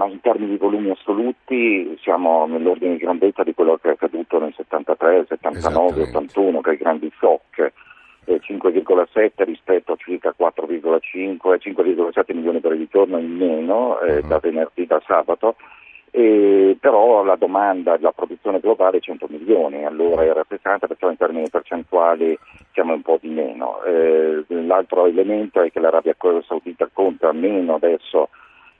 ma 0.00 0.06
in 0.06 0.20
termini 0.22 0.52
di 0.52 0.56
volumi 0.56 0.88
assoluti 0.88 1.94
siamo 2.00 2.46
nell'ordine 2.46 2.92
di 2.92 3.04
grandezza 3.04 3.42
di 3.42 3.52
quello 3.52 3.76
che 3.76 3.88
è 3.88 3.92
accaduto 3.92 4.38
nel 4.38 4.54
73, 4.56 5.26
79, 5.28 6.02
81, 6.04 6.60
che 6.62 6.70
è 6.70 6.72
il 6.72 6.78
grandi 6.78 7.12
shock. 7.18 7.70
5,7 8.26 9.18
eh, 9.18 9.44
rispetto 9.44 9.92
a 9.92 9.96
circa 9.96 10.34
4,5, 10.38 11.56
5,7 11.58 12.34
milioni 12.34 12.60
per 12.60 12.72
il 12.72 12.78
ritorno 12.78 13.18
in 13.18 13.34
meno 13.34 14.00
eh, 14.00 14.18
uh-huh. 14.18 14.28
da 14.28 14.38
venerdì 14.38 14.86
da 14.86 15.02
sabato, 15.06 15.56
e 16.12 16.76
però 16.80 17.22
la 17.22 17.36
domanda, 17.36 17.96
la 18.00 18.12
produzione 18.12 18.58
globale 18.58 18.98
è 18.98 19.00
100 19.00 19.26
milioni, 19.28 19.84
allora 19.84 20.24
era 20.24 20.44
60, 20.46 20.88
perciò 20.88 21.08
in 21.08 21.16
termini 21.16 21.48
percentuali 21.48 22.36
siamo 22.72 22.94
un 22.94 23.02
po' 23.02 23.18
di 23.20 23.28
meno. 23.28 23.82
Eh, 23.84 24.44
l'altro 24.48 25.06
elemento 25.06 25.62
è 25.62 25.70
che 25.70 25.78
l'Arabia 25.78 26.16
Saudita 26.46 26.88
conta 26.92 27.32
meno 27.32 27.74
adesso 27.74 28.28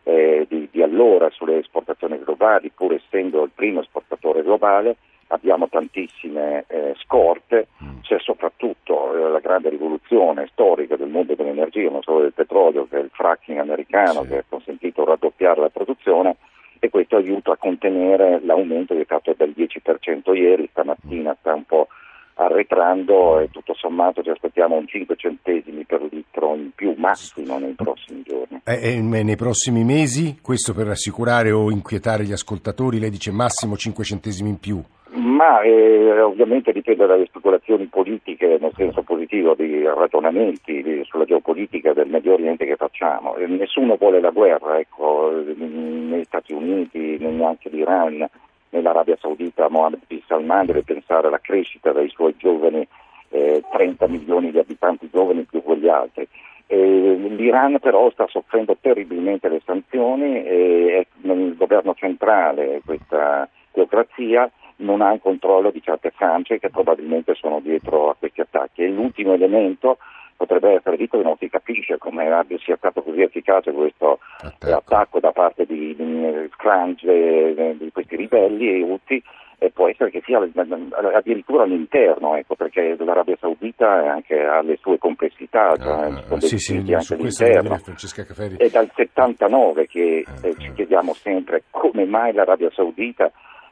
eh, 0.02 0.46
di, 0.48 0.68
di, 0.70 0.82
allora 0.82 1.30
sulle 1.30 1.58
esportazioni 1.58 2.18
globali, 2.18 2.72
pur 2.74 2.94
essendo 2.94 3.44
il 3.44 3.50
primo 3.54 3.80
esportatore 3.80 4.42
globale, 4.42 4.96
abbiamo 5.28 5.68
tantissime 5.68 6.64
eh, 6.66 6.94
scorte. 7.04 7.68
C'è 8.10 8.18
soprattutto 8.18 9.14
eh, 9.14 9.30
la 9.30 9.38
grande 9.38 9.68
rivoluzione 9.68 10.48
storica 10.50 10.96
del 10.96 11.10
mondo 11.10 11.36
dell'energia, 11.36 11.88
non 11.90 12.02
solo 12.02 12.22
del 12.22 12.32
petrolio, 12.32 12.88
che 12.88 12.96
è 12.96 13.02
il 13.02 13.10
fracking 13.12 13.60
americano 13.60 14.22
sì. 14.22 14.28
che 14.28 14.38
ha 14.38 14.44
consentito 14.48 15.04
di 15.04 15.10
raddoppiare 15.10 15.60
la 15.60 15.68
produzione 15.68 16.34
e 16.80 16.90
questo 16.90 17.14
aiuta 17.14 17.52
a 17.52 17.56
contenere 17.56 18.40
l'aumento 18.42 18.94
che 18.94 19.02
è 19.02 19.04
stato 19.04 19.32
del 19.36 19.54
10% 19.56 20.34
ieri, 20.34 20.68
stamattina 20.72 21.36
sta 21.38 21.54
un 21.54 21.64
po' 21.64 21.86
arretrando 22.34 23.38
e 23.38 23.50
tutto 23.50 23.74
sommato 23.74 24.22
ci 24.22 24.30
aspettiamo 24.30 24.74
un 24.74 24.88
5 24.88 25.14
centesimi 25.14 25.84
per 25.84 26.02
litro 26.10 26.56
in 26.56 26.70
più 26.74 26.94
massimo 26.96 27.60
nei 27.60 27.74
prossimi 27.74 28.22
giorni. 28.26 28.62
E, 28.64 28.96
e 28.96 29.00
nei 29.00 29.36
prossimi 29.36 29.84
mesi, 29.84 30.38
questo 30.42 30.74
per 30.74 30.86
rassicurare 30.86 31.52
o 31.52 31.70
inquietare 31.70 32.24
gli 32.24 32.32
ascoltatori, 32.32 32.98
lei 32.98 33.10
dice 33.10 33.30
massimo 33.30 33.76
5 33.76 34.02
centesimi 34.02 34.48
in 34.48 34.58
più? 34.58 34.82
Ma 35.12 35.60
eh, 35.62 36.20
ovviamente 36.20 36.72
dipende 36.72 37.06
dalle 37.06 37.26
speculazioni 37.26 37.86
politiche 37.86 38.58
nel 38.60 38.72
senso 38.76 39.02
positivo 39.02 39.54
di 39.54 39.82
ragionamenti 39.82 40.82
di, 40.82 41.02
sulla 41.04 41.24
geopolitica 41.24 41.92
del 41.92 42.08
Medio 42.08 42.34
Oriente 42.34 42.64
che 42.64 42.76
facciamo. 42.76 43.34
E 43.34 43.46
nessuno 43.46 43.96
vuole 43.96 44.20
la 44.20 44.30
guerra, 44.30 44.78
ecco, 44.78 45.30
negli 45.56 46.24
Stati 46.24 46.52
Uniti, 46.52 47.18
neanche 47.18 47.68
l'Iran 47.70 48.28
nell'Arabia 48.70 49.16
Saudita 49.20 49.68
Mohammed 49.68 50.02
bin 50.06 50.22
Salman 50.26 50.66
deve 50.66 50.82
pensare 50.82 51.26
alla 51.26 51.40
crescita 51.40 51.92
dei 51.92 52.08
suoi 52.08 52.34
giovani, 52.36 52.86
eh, 53.30 53.62
30 53.70 54.06
milioni 54.08 54.50
di 54.50 54.58
abitanti 54.58 55.08
giovani 55.10 55.42
più 55.42 55.62
quegli 55.62 55.88
altri. 55.88 56.26
Eh, 56.66 57.14
L'Iran 57.36 57.78
però 57.80 58.10
sta 58.10 58.26
soffrendo 58.28 58.76
terribilmente 58.80 59.48
le 59.48 59.60
sanzioni 59.64 60.44
e 60.44 61.06
il 61.22 61.56
governo 61.56 61.94
centrale, 61.94 62.80
questa 62.84 63.48
teocrazia, 63.72 64.48
non 64.80 65.00
ha 65.00 65.12
il 65.12 65.20
controllo 65.20 65.70
di 65.70 65.82
certe 65.82 66.10
frange 66.10 66.58
che 66.58 66.70
probabilmente 66.70 67.34
sono 67.34 67.60
dietro 67.60 68.10
a 68.10 68.16
questi 68.18 68.40
attacchi. 68.40 68.82
E 68.82 68.88
l'ultimo 68.88 69.32
elemento 69.32 69.98
potrebbe 70.36 70.72
essere 70.72 70.96
visto 70.96 71.18
che 71.18 71.24
non 71.24 71.36
si 71.38 71.50
capisce 71.50 71.98
come 71.98 72.30
abbia 72.32 72.58
sia 72.58 72.76
stato 72.76 73.02
così 73.02 73.20
efficace 73.20 73.72
questo 73.72 74.20
attacco, 74.38 74.74
attacco 74.74 75.20
da 75.20 75.32
parte 75.32 75.66
di, 75.66 75.94
di 75.94 76.48
frange 76.56 77.54
eh, 77.54 77.76
di 77.78 77.90
questi 77.92 78.16
ribelli 78.16 78.68
e 78.68 78.82
Houthi 78.82 79.22
e 79.62 79.70
può 79.70 79.88
essere 79.88 80.10
che 80.10 80.22
sia 80.24 80.40
addirittura 81.12 81.64
all'interno, 81.64 82.34
ecco, 82.34 82.54
perché 82.54 82.96
l'Arabia 82.98 83.36
Saudita 83.38 84.10
anche 84.10 84.40
ha 84.40 84.62
le 84.62 84.78
sue 84.80 84.96
complessità, 84.96 85.72
ah, 85.72 85.76
cioè, 85.76 86.40
sì, 86.40 86.58
sì, 86.58 86.76
anche 86.76 86.94
all'interno. 87.12 87.78
È 88.56 88.70
dal 88.70 88.90
79 88.94 89.86
che 89.86 90.24
ah, 90.26 90.46
eh, 90.46 90.54
ci 90.56 90.72
chiediamo 90.72 91.12
sempre 91.12 91.64
come 91.68 92.06
mai 92.06 92.32
l'Arabia 92.32 92.70
Saudita 92.70 93.30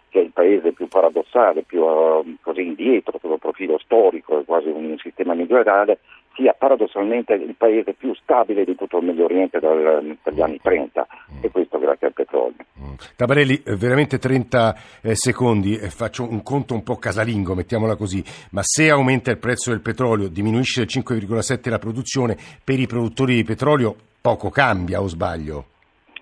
che 0.09 0.21
è 0.21 0.23
il 0.23 0.33
paese 0.33 0.73
più 0.73 0.89
paradossale, 0.89 1.63
più 1.63 1.83
uh, 1.83 2.25
così 2.41 2.63
indietro 2.63 3.19
il 3.23 3.39
profilo 3.39 3.79
storico, 3.79 4.43
quasi 4.45 4.69
un 4.69 4.97
sistema 4.99 5.35
medievale, 5.35 5.99
sia 6.35 6.55
paradossalmente 6.57 7.35
il 7.35 7.55
paese 7.57 7.95
più 7.95 8.15
stabile 8.15 8.65
di 8.65 8.77
tutto 8.77 8.99
il 8.99 9.07
Medio 9.07 9.25
Oriente 9.25 9.59
dal, 9.59 10.17
dagli 10.23 10.41
anni 10.41 10.61
30 10.63 11.07
mm. 11.11 11.39
e 11.43 11.51
questo 11.51 11.79
grazie 11.79 12.07
al 12.07 12.13
petrolio. 12.13 12.65
Mm. 12.81 12.95
Tabarelli, 13.17 13.63
eh, 13.65 13.77
veramente 13.77 14.19
30 14.19 14.77
eh, 15.03 15.15
secondi, 15.17 15.77
eh, 15.77 15.91
faccio 15.91 16.29
un 16.31 16.43
conto 16.45 16.75
un 16.75 16.85
po' 16.85 16.97
casalingo, 16.97 17.55
mettiamola 17.55 17.97
così, 17.97 18.23
ma 18.53 18.63
se 18.63 18.89
aumenta 18.89 19.33
il 19.33 19.39
prezzo 19.39 19.71
del 19.71 19.81
petrolio, 19.81 20.29
diminuisce 20.29 20.85
del 20.85 21.05
5,7 21.05 21.69
la 21.69 21.79
produzione, 21.79 22.37
per 22.63 22.79
i 22.79 22.87
produttori 22.87 23.35
di 23.35 23.45
petrolio 23.45 23.97
poco 24.21 24.49
cambia 24.49 25.01
o 25.01 25.09
sbaglio? 25.09 25.65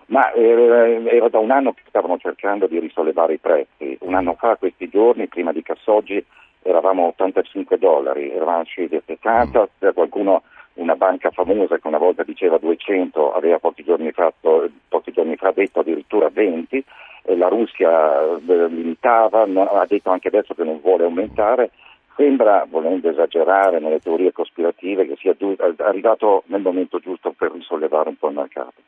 Ma 0.06 0.30
eh, 0.32 1.02
era 1.06 1.28
da 1.28 1.38
un 1.38 1.50
anno 1.50 1.72
che 1.72 1.82
stavano 1.88 2.16
cercando 2.18 2.66
di 2.66 2.78
risollevare 2.78 3.34
i 3.34 3.38
prezzi. 3.38 3.96
Un 4.00 4.14
anno 4.14 4.34
fa, 4.34 4.56
questi 4.56 4.88
giorni, 4.88 5.26
prima 5.26 5.52
di 5.52 5.62
Cassoggi, 5.62 6.24
eravamo 6.62 7.04
a 7.04 7.08
85 7.08 7.78
dollari, 7.78 8.30
eravamo 8.30 8.64
scesi 8.64 8.96
a 8.96 9.02
70, 9.04 9.68
mm. 9.84 9.88
qualcuno, 9.94 10.42
una 10.74 10.94
banca 10.94 11.30
famosa 11.30 11.78
che 11.78 11.86
una 11.88 11.98
volta 11.98 12.22
diceva 12.22 12.58
200, 12.58 13.32
aveva 13.32 13.58
pochi 13.58 13.82
giorni, 13.82 14.12
fatto, 14.12 14.68
pochi 14.88 15.10
giorni 15.10 15.36
fa 15.36 15.50
detto 15.52 15.80
addirittura 15.80 16.28
20, 16.30 16.84
e 17.22 17.36
la 17.36 17.48
Russia 17.48 18.20
eh, 18.20 18.68
limitava, 18.68 19.42
ha 19.42 19.86
detto 19.88 20.10
anche 20.10 20.28
adesso 20.28 20.54
che 20.54 20.64
non 20.64 20.80
vuole 20.80 21.04
aumentare. 21.04 21.70
Sembra, 22.14 22.64
volendo 22.68 23.10
esagerare 23.10 23.78
nelle 23.78 23.98
teorie 23.98 24.32
cospirative, 24.32 25.06
che 25.06 25.16
sia 25.16 25.36
arrivato 25.78 26.44
nel 26.46 26.62
momento 26.62 26.98
giusto 26.98 27.34
per 27.36 27.52
risollevare 27.52 28.08
un 28.08 28.16
po' 28.16 28.28
il 28.28 28.34
mercato. 28.34 28.80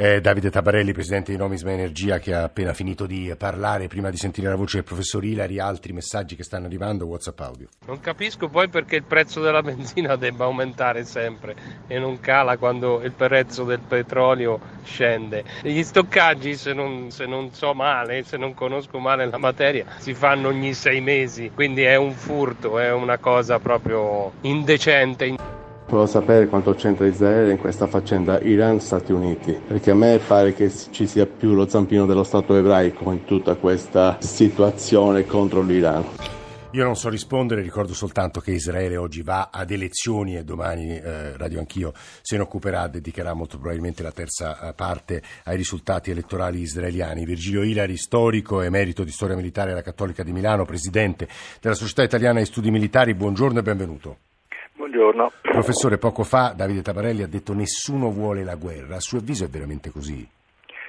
Eh, 0.00 0.22
Davide 0.22 0.48
Tabarelli, 0.48 0.94
presidente 0.94 1.30
di 1.30 1.36
Nomisma 1.36 1.72
Energia, 1.72 2.18
che 2.18 2.32
ha 2.32 2.44
appena 2.44 2.72
finito 2.72 3.04
di 3.04 3.34
parlare. 3.36 3.86
Prima 3.86 4.08
di 4.08 4.16
sentire 4.16 4.48
la 4.48 4.56
voce 4.56 4.76
del 4.76 4.84
professor 4.84 5.22
Ilari, 5.22 5.58
altri 5.58 5.92
messaggi 5.92 6.36
che 6.36 6.42
stanno 6.42 6.64
arrivando, 6.64 7.04
WhatsApp 7.04 7.38
audio. 7.40 7.68
Non 7.84 8.00
capisco 8.00 8.48
poi 8.48 8.70
perché 8.70 8.96
il 8.96 9.02
prezzo 9.02 9.42
della 9.42 9.60
benzina 9.60 10.16
debba 10.16 10.46
aumentare 10.46 11.04
sempre 11.04 11.54
e 11.86 11.98
non 11.98 12.18
cala 12.18 12.56
quando 12.56 13.02
il 13.02 13.12
prezzo 13.12 13.64
del 13.64 13.80
petrolio 13.86 14.58
scende. 14.84 15.44
Gli 15.60 15.82
stoccaggi, 15.82 16.56
se 16.56 16.72
non, 16.72 17.10
se 17.10 17.26
non 17.26 17.52
so 17.52 17.74
male, 17.74 18.22
se 18.22 18.38
non 18.38 18.54
conosco 18.54 18.98
male 19.00 19.26
la 19.26 19.36
materia, 19.36 19.84
si 19.98 20.14
fanno 20.14 20.48
ogni 20.48 20.72
sei 20.72 21.02
mesi, 21.02 21.50
quindi 21.54 21.82
è 21.82 21.96
un 21.96 22.12
furto, 22.12 22.78
è 22.78 22.90
una 22.90 23.18
cosa 23.18 23.58
proprio 23.58 24.32
indecente. 24.40 25.59
Volevo 25.90 26.08
sapere 26.08 26.46
quanto 26.46 26.72
c'entra 26.74 27.04
Israele 27.04 27.50
in 27.50 27.58
questa 27.58 27.88
faccenda 27.88 28.40
Iran-Stati 28.40 29.10
Uniti, 29.10 29.60
perché 29.66 29.90
a 29.90 29.94
me 29.96 30.20
pare 30.24 30.54
che 30.54 30.72
ci 30.92 31.04
sia 31.08 31.26
più 31.26 31.52
lo 31.52 31.66
zampino 31.66 32.06
dello 32.06 32.22
Stato 32.22 32.54
ebraico 32.54 33.10
in 33.10 33.24
tutta 33.24 33.56
questa 33.56 34.16
situazione 34.20 35.26
contro 35.26 35.62
l'Iran. 35.62 36.04
Io 36.70 36.84
non 36.84 36.94
so 36.94 37.08
rispondere, 37.08 37.60
ricordo 37.60 37.92
soltanto 37.92 38.38
che 38.38 38.52
Israele 38.52 38.96
oggi 38.96 39.22
va 39.22 39.48
ad 39.50 39.72
elezioni 39.72 40.36
e 40.36 40.44
domani 40.44 40.96
eh, 40.96 41.36
Radio 41.36 41.58
Anch'io 41.58 41.92
se 42.22 42.36
ne 42.36 42.42
occuperà, 42.42 42.86
dedicherà 42.86 43.34
molto 43.34 43.58
probabilmente 43.58 44.04
la 44.04 44.12
terza 44.12 44.60
eh, 44.60 44.74
parte 44.74 45.20
ai 45.42 45.56
risultati 45.56 46.12
elettorali 46.12 46.60
israeliani. 46.60 47.24
Virgilio 47.24 47.64
Ilari, 47.64 47.96
storico, 47.96 48.62
emerito 48.62 49.02
di 49.02 49.10
storia 49.10 49.34
militare 49.34 49.72
alla 49.72 49.82
Cattolica 49.82 50.22
di 50.22 50.30
Milano, 50.30 50.64
presidente 50.64 51.26
della 51.60 51.74
Società 51.74 52.04
Italiana 52.04 52.38
di 52.38 52.46
Studi 52.46 52.70
Militari, 52.70 53.12
buongiorno 53.14 53.58
e 53.58 53.62
benvenuto. 53.62 54.16
Buongiorno. 54.90 55.30
Professore, 55.42 55.98
poco 55.98 56.24
fa 56.24 56.52
Davide 56.52 56.82
Tabarelli 56.82 57.22
ha 57.22 57.28
detto 57.28 57.54
nessuno 57.54 58.10
vuole 58.10 58.42
la 58.42 58.56
guerra. 58.56 58.96
A 58.96 59.00
suo 59.00 59.18
avviso 59.18 59.44
è 59.44 59.48
veramente 59.48 59.90
così? 59.90 60.28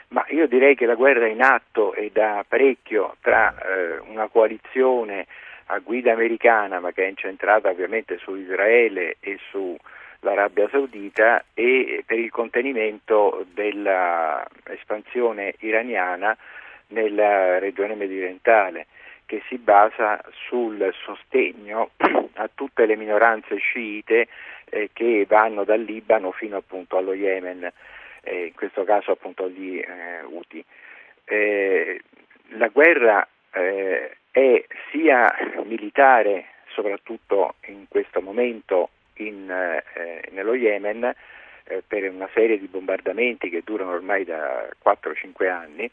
Ma 0.08 0.26
io 0.30 0.48
direi 0.48 0.74
che 0.74 0.88
la 0.88 0.96
guerra 0.96 1.28
è 1.28 1.30
in 1.30 1.44
atto 1.44 1.94
e 1.94 2.10
da 2.12 2.44
parecchio 2.48 3.18
tra 3.22 3.54
eh, 3.54 4.00
una 4.10 4.28
coalizione 4.28 5.28
a 5.68 5.78
guida 5.78 6.14
americana, 6.14 6.80
ma 6.80 6.92
che 6.92 7.04
è 7.04 7.10
incentrata 7.10 7.70
ovviamente 7.70 8.18
su 8.18 8.34
Israele 8.34 9.18
e 9.20 9.38
sull'Arabia 9.52 10.68
Saudita, 10.70 11.44
e 11.54 12.04
per 12.04 12.18
il 12.18 12.32
contenimento 12.32 13.46
dell'espansione 13.54 15.54
iraniana 15.60 16.36
nella 16.88 17.60
regione 17.60 17.94
mediorientale 17.94 18.88
che 19.32 19.42
si 19.48 19.58
basa 19.58 20.22
sul 20.46 20.94
sostegno 21.06 21.92
a 22.36 22.50
tutte 22.54 22.86
le 22.86 22.98
minoranze 22.98 23.56
sciite 23.56 24.28
eh, 24.66 24.90
che 24.92 25.26
vanno 25.26 25.64
dal 25.64 25.80
Libano 25.80 26.34
fino 26.34 26.58
appunto 26.58 26.98
allo 26.98 27.14
Yemen, 27.14 27.72
eh, 28.24 28.48
in 28.48 28.54
questo 28.54 28.84
caso 28.84 29.12
appunto 29.12 29.46
agli 29.46 29.78
eh, 29.78 30.22
Houthi. 30.24 30.62
Eh, 31.24 32.02
la 32.58 32.68
guerra 32.68 33.26
eh, 33.54 34.18
è 34.32 34.66
sia 34.92 35.34
militare, 35.64 36.48
soprattutto 36.68 37.56
in 37.68 37.86
questo 37.88 38.20
momento 38.20 38.90
in, 39.14 39.50
eh, 39.50 40.28
nello 40.32 40.56
Yemen, 40.56 41.16
per 41.88 42.10
una 42.10 42.28
serie 42.34 42.60
di 42.60 42.68
bombardamenti 42.68 43.50
che 43.50 43.62
durano 43.64 43.92
ormai 43.92 44.26
da 44.26 44.68
4-5 44.84 45.50
anni, 45.50 45.90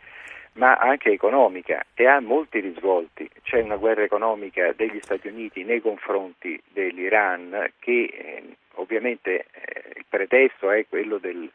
ma 0.58 0.74
anche 0.74 1.10
economica 1.10 1.84
e 1.94 2.06
ha 2.06 2.20
molti 2.20 2.60
risvolti. 2.60 3.28
C'è 3.42 3.62
una 3.62 3.76
guerra 3.76 4.02
economica 4.02 4.72
degli 4.72 4.98
Stati 5.00 5.28
Uniti 5.28 5.64
nei 5.64 5.80
confronti 5.80 6.60
dell'Iran 6.72 7.72
che 7.78 8.10
eh, 8.12 8.42
ovviamente 8.74 9.46
eh, 9.52 9.84
il 9.96 10.04
pretesto 10.08 10.70
è 10.70 10.84
quello 10.88 11.18
del, 11.18 11.48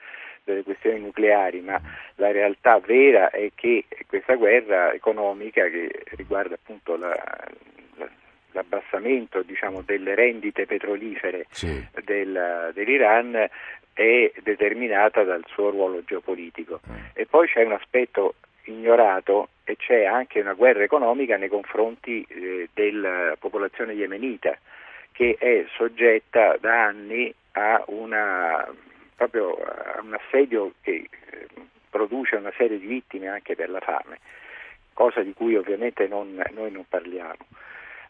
delle 0.45 0.63
questioni 0.63 1.01
nucleari, 1.01 1.59
ma 1.59 1.79
la 2.15 2.31
realtà 2.31 2.79
vera 2.79 3.29
è 3.29 3.51
che 3.53 3.85
questa 4.07 4.35
guerra 4.35 4.93
economica 4.93 5.67
che 5.67 6.03
riguarda 6.15 6.55
appunto 6.55 6.95
la, 6.95 7.13
la, 7.97 8.09
l'abbassamento 8.51 9.41
diciamo, 9.41 9.81
delle 9.81 10.15
rendite 10.15 10.65
petrolifere 10.65 11.47
sì. 11.49 11.85
del, 12.05 12.71
dell'Iran 12.73 13.49
è 13.91 14.31
determinata 14.41 15.23
dal 15.23 15.43
suo 15.47 15.71
ruolo 15.71 16.03
geopolitico. 16.05 16.79
Mm. 16.89 16.95
E 17.13 17.25
poi 17.25 17.47
c'è 17.47 17.63
un 17.63 17.73
aspetto 17.73 18.35
ignorato 18.65 19.49
e 19.63 19.75
c'è 19.75 20.05
anche 20.05 20.39
una 20.41 20.53
guerra 20.53 20.83
economica 20.83 21.37
nei 21.37 21.49
confronti 21.49 22.25
eh, 22.27 22.69
della 22.73 23.35
popolazione 23.39 23.93
yemenita 23.93 24.57
che 25.11 25.37
è 25.39 25.65
soggetta 25.75 26.57
da 26.59 26.85
anni 26.85 27.33
a, 27.53 27.83
una, 27.87 28.63
a 28.63 29.29
un 30.01 30.13
assedio 30.13 30.73
che 30.81 31.07
eh, 31.29 31.47
produce 31.89 32.35
una 32.35 32.51
serie 32.57 32.79
di 32.79 32.87
vittime 32.87 33.27
anche 33.27 33.55
per 33.55 33.69
la 33.69 33.79
fame, 33.79 34.19
cosa 34.93 35.21
di 35.21 35.33
cui 35.33 35.55
ovviamente 35.55 36.07
non, 36.07 36.43
noi 36.51 36.71
non 36.71 36.85
parliamo. 36.87 37.45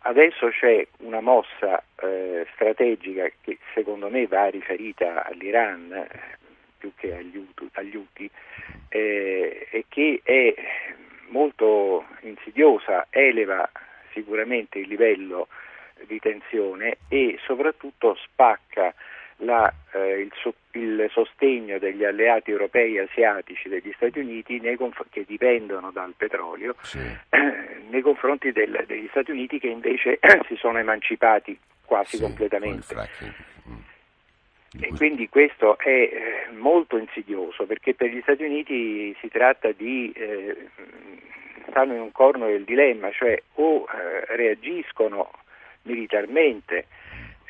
Adesso 0.06 0.50
c'è 0.50 0.86
una 1.00 1.22
mossa 1.22 1.82
eh, 2.02 2.46
strategica 2.54 3.30
che 3.42 3.58
secondo 3.74 4.10
me 4.10 4.28
va 4.28 4.48
riferita 4.48 5.26
all'Iran 5.26 6.08
più 6.84 6.92
che 6.98 7.16
agli, 7.16 7.48
agli 7.74 7.96
UTI 7.96 8.30
eh, 8.90 9.68
e 9.72 9.86
che 9.88 10.20
è 10.22 10.54
molto 11.30 12.06
insidiosa, 12.22 13.08
eleva 13.10 13.70
sicuramente 14.12 14.80
il 14.80 14.90
livello 14.90 15.48
di 16.06 16.20
tensione 16.20 16.98
e 17.08 17.40
soprattutto 17.46 18.18
spacca 18.22 18.94
la, 19.38 19.74
eh, 19.94 20.20
il, 20.20 20.32
so, 20.36 20.54
il, 20.72 21.10
sostegno 21.12 21.80
degli 21.80 22.04
alleati 22.04 22.52
europei 22.52 22.98
e 22.98 23.02
asiatici 23.02 23.70
degli 23.70 23.92
Stati 23.96 24.20
Uniti 24.20 24.60
conf- 24.76 25.06
che 25.10 25.24
dipendono 25.26 25.92
dal 25.92 26.14
petrolio 26.18 26.76
sì. 26.82 27.00
eh, 27.30 27.80
nei 27.90 28.02
confronti 28.02 28.52
del, 28.52 28.84
degli 28.86 29.08
Stati 29.10 29.32
Uniti 29.32 29.58
che 29.58 29.68
invece 29.68 30.20
si 30.48 30.56
sono 30.58 30.78
emancipati 30.78 31.58
quasi 31.86 32.18
sì, 32.18 32.22
completamente. 32.22 33.53
E 34.80 34.92
quindi 34.96 35.30
questo 35.30 35.78
è 35.78 35.88
eh, 35.88 36.52
molto 36.58 36.98
insidioso 36.98 37.66
perché 37.66 37.94
per 37.94 38.10
gli 38.10 38.22
Stati 38.22 38.44
Uniti 38.44 39.16
si 39.20 39.28
tratta 39.28 39.72
di 39.72 40.12
eh, 40.16 40.70
stanno 41.70 41.94
in 41.94 42.02
un 42.02 42.12
corno 42.12 42.48
del 42.48 42.64
dilemma, 42.64 43.12
cioè 43.12 43.40
o 43.56 43.86
eh, 43.86 44.36
reagiscono 44.36 45.32
militarmente, 45.84 46.88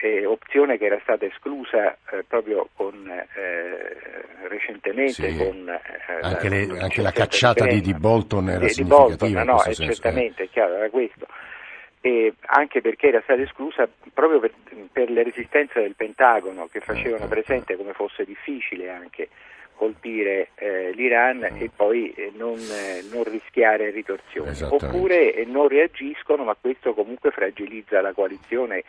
eh, 0.01 0.25
opzione 0.25 0.77
che 0.77 0.85
era 0.85 0.99
stata 1.01 1.25
esclusa 1.25 1.97
eh, 2.11 2.23
proprio 2.27 2.67
con, 2.75 3.07
eh, 3.07 4.47
recentemente 4.49 5.29
sì. 5.29 5.37
con 5.37 5.79
anche, 6.21 6.49
la, 6.49 6.55
le, 6.55 6.79
anche 6.79 7.01
la 7.01 7.11
cacciata 7.11 7.65
di, 7.65 7.79
di, 7.79 7.93
Bolton 7.93 8.49
era 8.49 8.65
di, 8.65 8.69
significativa. 8.69 9.15
Di 9.15 9.33
Bolton, 9.33 9.45
no, 9.45 9.73
certamente, 9.73 10.43
è 10.43 10.49
chiaro, 10.49 10.75
era 10.75 10.89
questo 10.89 11.25
anche 12.47 12.81
perché 12.81 13.07
era 13.07 13.21
stata 13.21 13.41
esclusa 13.41 13.87
proprio 14.13 14.39
per, 14.39 14.51
per 14.91 15.09
le 15.09 15.23
resistenze 15.23 15.81
del 15.81 15.95
Pentagono 15.95 16.67
che 16.67 16.81
facevano 16.81 17.27
presente 17.27 17.77
come 17.77 17.93
fosse 17.93 18.25
difficile 18.25 18.89
anche 18.89 19.29
colpire 19.75 20.49
eh, 20.55 20.91
l'Iran 20.93 21.43
e 21.43 21.69
poi 21.75 22.13
eh, 22.13 22.31
non, 22.35 22.57
eh, 22.57 23.03
non, 23.11 23.23
rischiare 23.23 23.89
ritorsioni. 23.89 24.57
Oppure 24.61 25.33
eh, 25.33 25.45
non 25.45 25.67
reagiscono 25.67 26.43
ma 26.43 26.55
questo 26.59 26.93
comunque 26.93 27.31
fragilizza 27.31 28.01
la 28.01 28.13
coalizione 28.13 28.83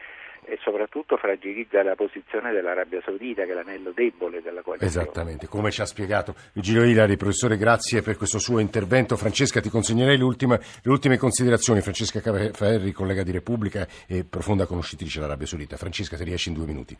e 0.46 0.58
soprattutto 0.62 1.16
fragilizza 1.16 1.82
la 1.82 1.94
posizione 1.94 2.52
dell'Arabia 2.52 3.00
Saudita 3.04 3.44
che 3.44 3.52
è 3.52 3.54
l'anello 3.54 3.92
debole 3.92 4.42
della 4.42 4.62
coalizione. 4.62 4.90
Esattamente, 4.90 5.46
come 5.46 5.70
ci 5.70 5.80
ha 5.80 5.86
spiegato 5.86 6.34
Vigilio 6.52 6.84
Ilari, 6.84 7.16
professore, 7.16 7.56
grazie 7.56 8.02
per 8.02 8.16
questo 8.16 8.38
suo 8.38 8.58
intervento. 8.58 9.16
Francesca, 9.16 9.60
ti 9.60 9.68
consegnerei 9.68 10.16
le 10.16 10.24
ultime, 10.24 10.60
le 10.82 10.90
ultime 10.90 11.16
considerazioni. 11.16 11.80
Francesca 11.80 12.20
Ferri, 12.52 12.92
collega 12.92 13.22
di 13.22 13.32
Repubblica 13.32 13.86
e 14.06 14.24
profonda 14.24 14.66
conoscitrice 14.66 15.18
dell'Arabia 15.18 15.46
Saudita. 15.46 15.76
Francesca, 15.76 16.16
se 16.16 16.24
riesci 16.24 16.48
in 16.48 16.54
due 16.54 16.66
minuti. 16.66 16.96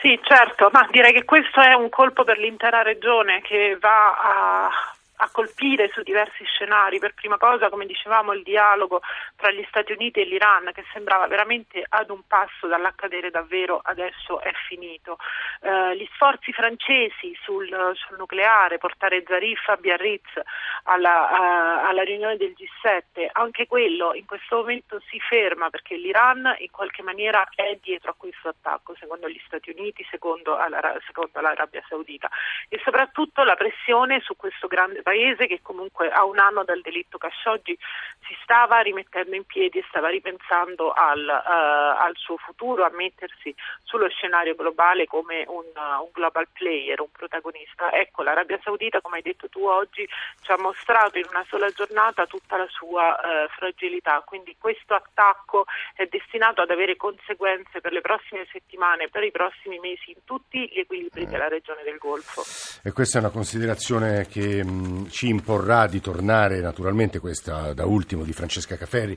Sì, 0.00 0.18
certo, 0.22 0.68
ma 0.72 0.86
direi 0.90 1.12
che 1.12 1.24
questo 1.24 1.60
è 1.60 1.72
un 1.72 1.88
colpo 1.88 2.22
per 2.22 2.38
l'intera 2.38 2.82
regione 2.82 3.40
che 3.40 3.76
va 3.80 4.12
a 4.12 4.95
a 5.16 5.30
colpire 5.30 5.90
su 5.92 6.02
diversi 6.02 6.44
scenari. 6.44 6.98
Per 6.98 7.14
prima 7.14 7.38
cosa, 7.38 7.68
come 7.68 7.86
dicevamo, 7.86 8.32
il 8.32 8.42
dialogo 8.42 9.00
tra 9.36 9.50
gli 9.50 9.64
Stati 9.68 9.92
Uniti 9.92 10.20
e 10.20 10.24
l'Iran, 10.24 10.70
che 10.72 10.84
sembrava 10.92 11.26
veramente 11.26 11.84
ad 11.88 12.10
un 12.10 12.26
passo 12.26 12.66
dall'accadere 12.66 13.30
davvero, 13.30 13.80
adesso 13.82 14.40
è 14.40 14.52
finito. 14.68 15.18
Eh, 15.60 15.96
gli 15.96 16.08
sforzi 16.14 16.52
francesi 16.52 17.36
sul, 17.42 17.68
sul, 17.94 18.16
nucleare, 18.16 18.78
portare 18.78 19.22
Zarif 19.26 19.68
a 19.68 19.76
Biarritz 19.76 20.40
alla, 20.84 21.30
a, 21.30 21.88
alla 21.88 22.02
riunione 22.02 22.36
del 22.36 22.54
G7, 22.56 23.28
anche 23.32 23.66
quello 23.66 24.14
in 24.14 24.26
questo 24.26 24.56
momento 24.56 25.00
si 25.08 25.18
ferma 25.20 25.70
perché 25.70 25.96
l'Iran 25.96 26.54
in 26.58 26.70
qualche 26.70 27.02
maniera 27.02 27.48
è 27.54 27.78
dietro 27.80 28.10
a 28.10 28.14
questo 28.16 28.48
attacco, 28.48 28.94
secondo 28.98 29.28
gli 29.28 29.40
Stati 29.46 29.70
Uniti, 29.76 30.06
secondo, 30.10 30.56
alla, 30.56 30.96
secondo 31.06 31.40
l'Arabia 31.40 31.82
Saudita, 31.88 32.28
e 32.68 32.80
soprattutto 32.84 33.42
la 33.42 33.54
pressione 33.54 34.20
su 34.20 34.36
questo 34.36 34.66
grande 34.66 35.02
paese 35.06 35.46
che 35.46 35.60
comunque 35.62 36.10
a 36.10 36.24
un 36.24 36.40
anno 36.40 36.64
dal 36.64 36.80
delitto 36.80 37.16
Khashoggi 37.16 37.78
si 38.26 38.36
stava 38.42 38.80
rimettendo 38.80 39.36
in 39.36 39.44
piedi 39.44 39.78
e 39.78 39.84
stava 39.88 40.08
ripensando 40.08 40.90
al, 40.90 41.22
uh, 41.22 42.02
al 42.02 42.16
suo 42.16 42.36
futuro, 42.38 42.84
a 42.84 42.90
mettersi 42.90 43.54
sullo 43.84 44.08
scenario 44.08 44.56
globale 44.56 45.06
come 45.06 45.44
un, 45.46 45.62
uh, 45.62 46.02
un, 46.02 46.10
global 46.12 46.48
player, 46.52 47.00
un 47.00 47.12
protagonista. 47.12 47.92
Ecco, 47.92 48.24
l'Arabia 48.24 48.58
Saudita, 48.64 49.00
come 49.00 49.18
hai 49.18 49.22
detto 49.22 49.48
tu 49.48 49.64
oggi, 49.64 50.04
ci 50.42 50.50
ha 50.50 50.58
mostrato 50.58 51.18
in 51.18 51.26
una 51.30 51.44
sola 51.48 51.70
giornata 51.70 52.26
tutta 52.26 52.56
la 52.56 52.66
sua 52.68 53.14
uh, 53.14 53.48
fragilità, 53.50 54.24
quindi 54.26 54.56
questo 54.58 54.94
attacco 54.94 55.66
è 55.94 56.06
destinato 56.06 56.62
ad 56.62 56.70
avere 56.70 56.96
conseguenze 56.96 57.80
per 57.80 57.92
le 57.92 58.00
prossime 58.00 58.44
settimane, 58.50 59.08
per 59.08 59.22
i 59.22 59.30
prossimi 59.30 59.78
mesi 59.78 60.10
in 60.10 60.24
tutti 60.24 60.66
gli 60.66 60.80
equilibri 60.80 61.26
mm. 61.26 61.30
della 61.30 61.46
regione 61.46 61.84
del 61.84 61.98
Golfo. 61.98 62.42
E 62.82 62.90
questa 62.90 63.18
è 63.18 63.20
una 63.20 63.30
considerazione 63.30 64.26
che 64.26 64.64
mh, 64.64 64.95
ci 65.10 65.28
imporrà 65.28 65.86
di 65.86 66.00
tornare 66.00 66.60
naturalmente 66.60 67.18
questa 67.18 67.72
da 67.72 67.84
ultimo 67.84 68.24
di 68.24 68.32
Francesca 68.32 68.76
Caferri 68.76 69.16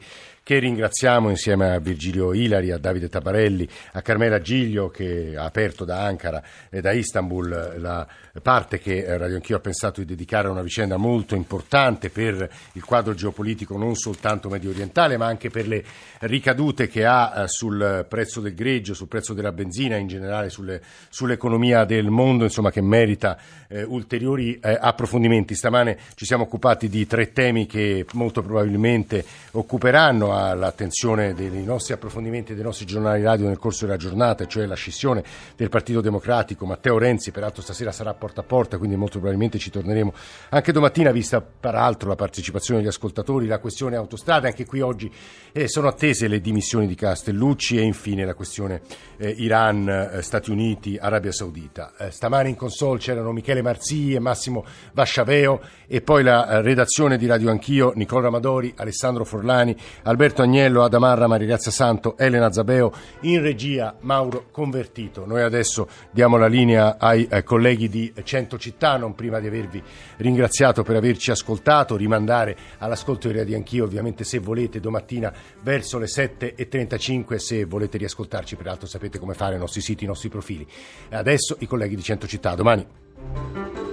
che 0.49 0.57
ringraziamo 0.57 1.29
insieme 1.29 1.73
a 1.73 1.79
Virgilio 1.79 2.33
Ilari, 2.33 2.71
a 2.71 2.79
Davide 2.79 3.07
Tabarelli, 3.07 3.69
a 3.91 4.01
Carmela 4.01 4.41
Giglio 4.41 4.89
che 4.89 5.35
ha 5.37 5.43
aperto 5.43 5.85
da 5.85 6.03
Ankara 6.03 6.41
e 6.69 6.81
da 6.81 6.91
Istanbul 6.91 7.75
la 7.77 8.07
parte 8.41 8.79
che 8.79 9.05
Radio 9.17 9.35
Anch'io 9.35 9.57
ha 9.57 9.59
pensato 9.59 9.99
di 9.99 10.07
dedicare 10.07 10.47
a 10.47 10.51
una 10.51 10.63
vicenda 10.63 10.97
molto 10.97 11.35
importante 11.35 12.09
per 12.09 12.49
il 12.73 12.83
quadro 12.83 13.13
geopolitico 13.13 13.77
non 13.77 13.95
soltanto 13.95 14.49
medio 14.49 14.71
orientale 14.71 15.17
ma 15.17 15.27
anche 15.27 15.49
per 15.49 15.67
le 15.67 15.83
ricadute 16.21 16.87
che 16.87 17.05
ha 17.05 17.43
eh, 17.43 17.47
sul 17.47 18.05
prezzo 18.09 18.41
del 18.41 18.55
greggio, 18.55 18.95
sul 18.95 19.07
prezzo 19.07 19.33
della 19.33 19.51
benzina 19.51 19.97
in 19.97 20.07
generale 20.07 20.49
sulle, 20.49 20.81
sull'economia 21.09 21.85
del 21.85 22.09
mondo 22.09 22.43
insomma 22.43 22.71
che 22.71 22.81
merita 22.81 23.37
eh, 23.67 23.83
ulteriori 23.83 24.59
eh, 24.59 24.77
approfondimenti. 24.79 25.53
Stamane 25.69 25.99
ci 26.15 26.25
siamo 26.25 26.45
occupati 26.45 26.89
di 26.89 27.05
tre 27.05 27.31
temi 27.31 27.67
che 27.67 28.03
molto 28.13 28.41
probabilmente 28.41 29.23
occuperanno 29.51 30.35
all'attenzione 30.35 31.35
dei 31.35 31.63
nostri 31.63 31.93
approfondimenti 31.93 32.55
dei 32.55 32.63
nostri 32.63 32.87
giornali 32.87 33.21
radio 33.21 33.45
nel 33.45 33.59
corso 33.59 33.85
della 33.85 33.95
giornata, 33.95 34.47
cioè 34.47 34.65
la 34.65 34.73
scissione 34.73 35.23
del 35.55 35.69
Partito 35.69 36.01
Democratico. 36.01 36.65
Matteo 36.65 36.97
Renzi, 36.97 37.29
peraltro 37.29 37.61
stasera 37.61 37.91
sarà 37.91 38.15
porta 38.15 38.41
a 38.41 38.43
porta, 38.43 38.79
quindi 38.79 38.95
molto 38.95 39.19
probabilmente 39.19 39.59
ci 39.59 39.69
torneremo 39.69 40.11
anche 40.49 40.71
domattina, 40.71 41.11
vista 41.11 41.39
peraltro 41.39 42.09
la 42.09 42.15
partecipazione 42.15 42.79
degli 42.79 42.89
ascoltatori, 42.89 43.45
la 43.45 43.59
questione 43.59 43.95
autostrade, 43.95 44.47
anche 44.47 44.65
qui 44.65 44.81
oggi 44.81 45.11
eh, 45.51 45.67
sono 45.67 45.87
attese 45.87 46.27
le 46.27 46.41
dimissioni 46.41 46.87
di 46.87 46.95
Castellucci 46.95 47.77
e 47.77 47.83
infine 47.83 48.25
la 48.25 48.33
questione 48.33 48.81
eh, 49.17 49.29
Iran, 49.37 49.87
eh, 49.87 50.21
Stati 50.23 50.49
Uniti, 50.49 50.97
Arabia 50.99 51.31
Saudita. 51.31 51.93
Eh, 51.95 52.09
stamane 52.09 52.49
in 52.49 52.55
console 52.55 52.97
c'erano 52.97 53.31
Michele 53.31 53.61
Marzì 53.61 54.15
e 54.15 54.19
Massimo 54.19 54.65
Vasciaveo 54.93 55.57
e 55.87 56.01
poi 56.01 56.23
la 56.23 56.47
eh, 56.47 56.61
redazione 56.61 57.17
di 57.17 57.25
Radio 57.25 57.49
Anch'io, 57.49 57.93
Nicola 57.95 58.23
Ramadori, 58.23 58.73
Alessandro 58.77 59.25
Forlani, 59.25 59.75
Alberto 60.03 60.41
Agnello, 60.41 60.83
Adamarra, 60.83 61.27
Maria 61.27 61.47
Grazia 61.47 61.71
Santo, 61.71 62.17
Elena 62.17 62.51
Zabeo, 62.51 62.91
in 63.21 63.41
regia 63.41 63.95
Mauro 64.01 64.45
Convertito. 64.51 65.25
Noi 65.25 65.41
adesso 65.41 65.87
diamo 66.11 66.37
la 66.37 66.47
linea 66.47 66.97
ai 66.99 67.27
eh, 67.29 67.43
colleghi 67.43 67.89
di 67.89 68.13
Cento 68.23 68.57
Città, 68.57 68.97
non 68.97 69.15
prima 69.15 69.39
di 69.39 69.47
avervi 69.47 69.81
ringraziato 70.17 70.83
per 70.83 70.95
averci 70.95 71.31
ascoltato, 71.31 71.95
rimandare 71.95 72.55
all'ascolto 72.77 73.27
di 73.27 73.37
Radio 73.37 73.55
Anch'io 73.55 73.83
ovviamente 73.83 74.23
se 74.23 74.39
volete 74.39 74.79
domattina 74.79 75.33
verso 75.61 75.97
le 75.97 76.05
7.35 76.05 77.35
se 77.35 77.65
volete 77.65 77.97
riascoltarci 77.97 78.55
peraltro 78.55 78.87
sapete 78.87 79.19
come 79.19 79.33
fare 79.33 79.55
i 79.55 79.59
nostri 79.59 79.81
siti, 79.81 80.03
i 80.03 80.07
nostri 80.07 80.29
profili. 80.29 80.67
Adesso 81.09 81.57
i 81.59 81.67
colleghi 81.67 81.95
di 81.95 82.03
Cento 82.03 82.27
Città, 82.27 82.55
domani. 82.55 83.88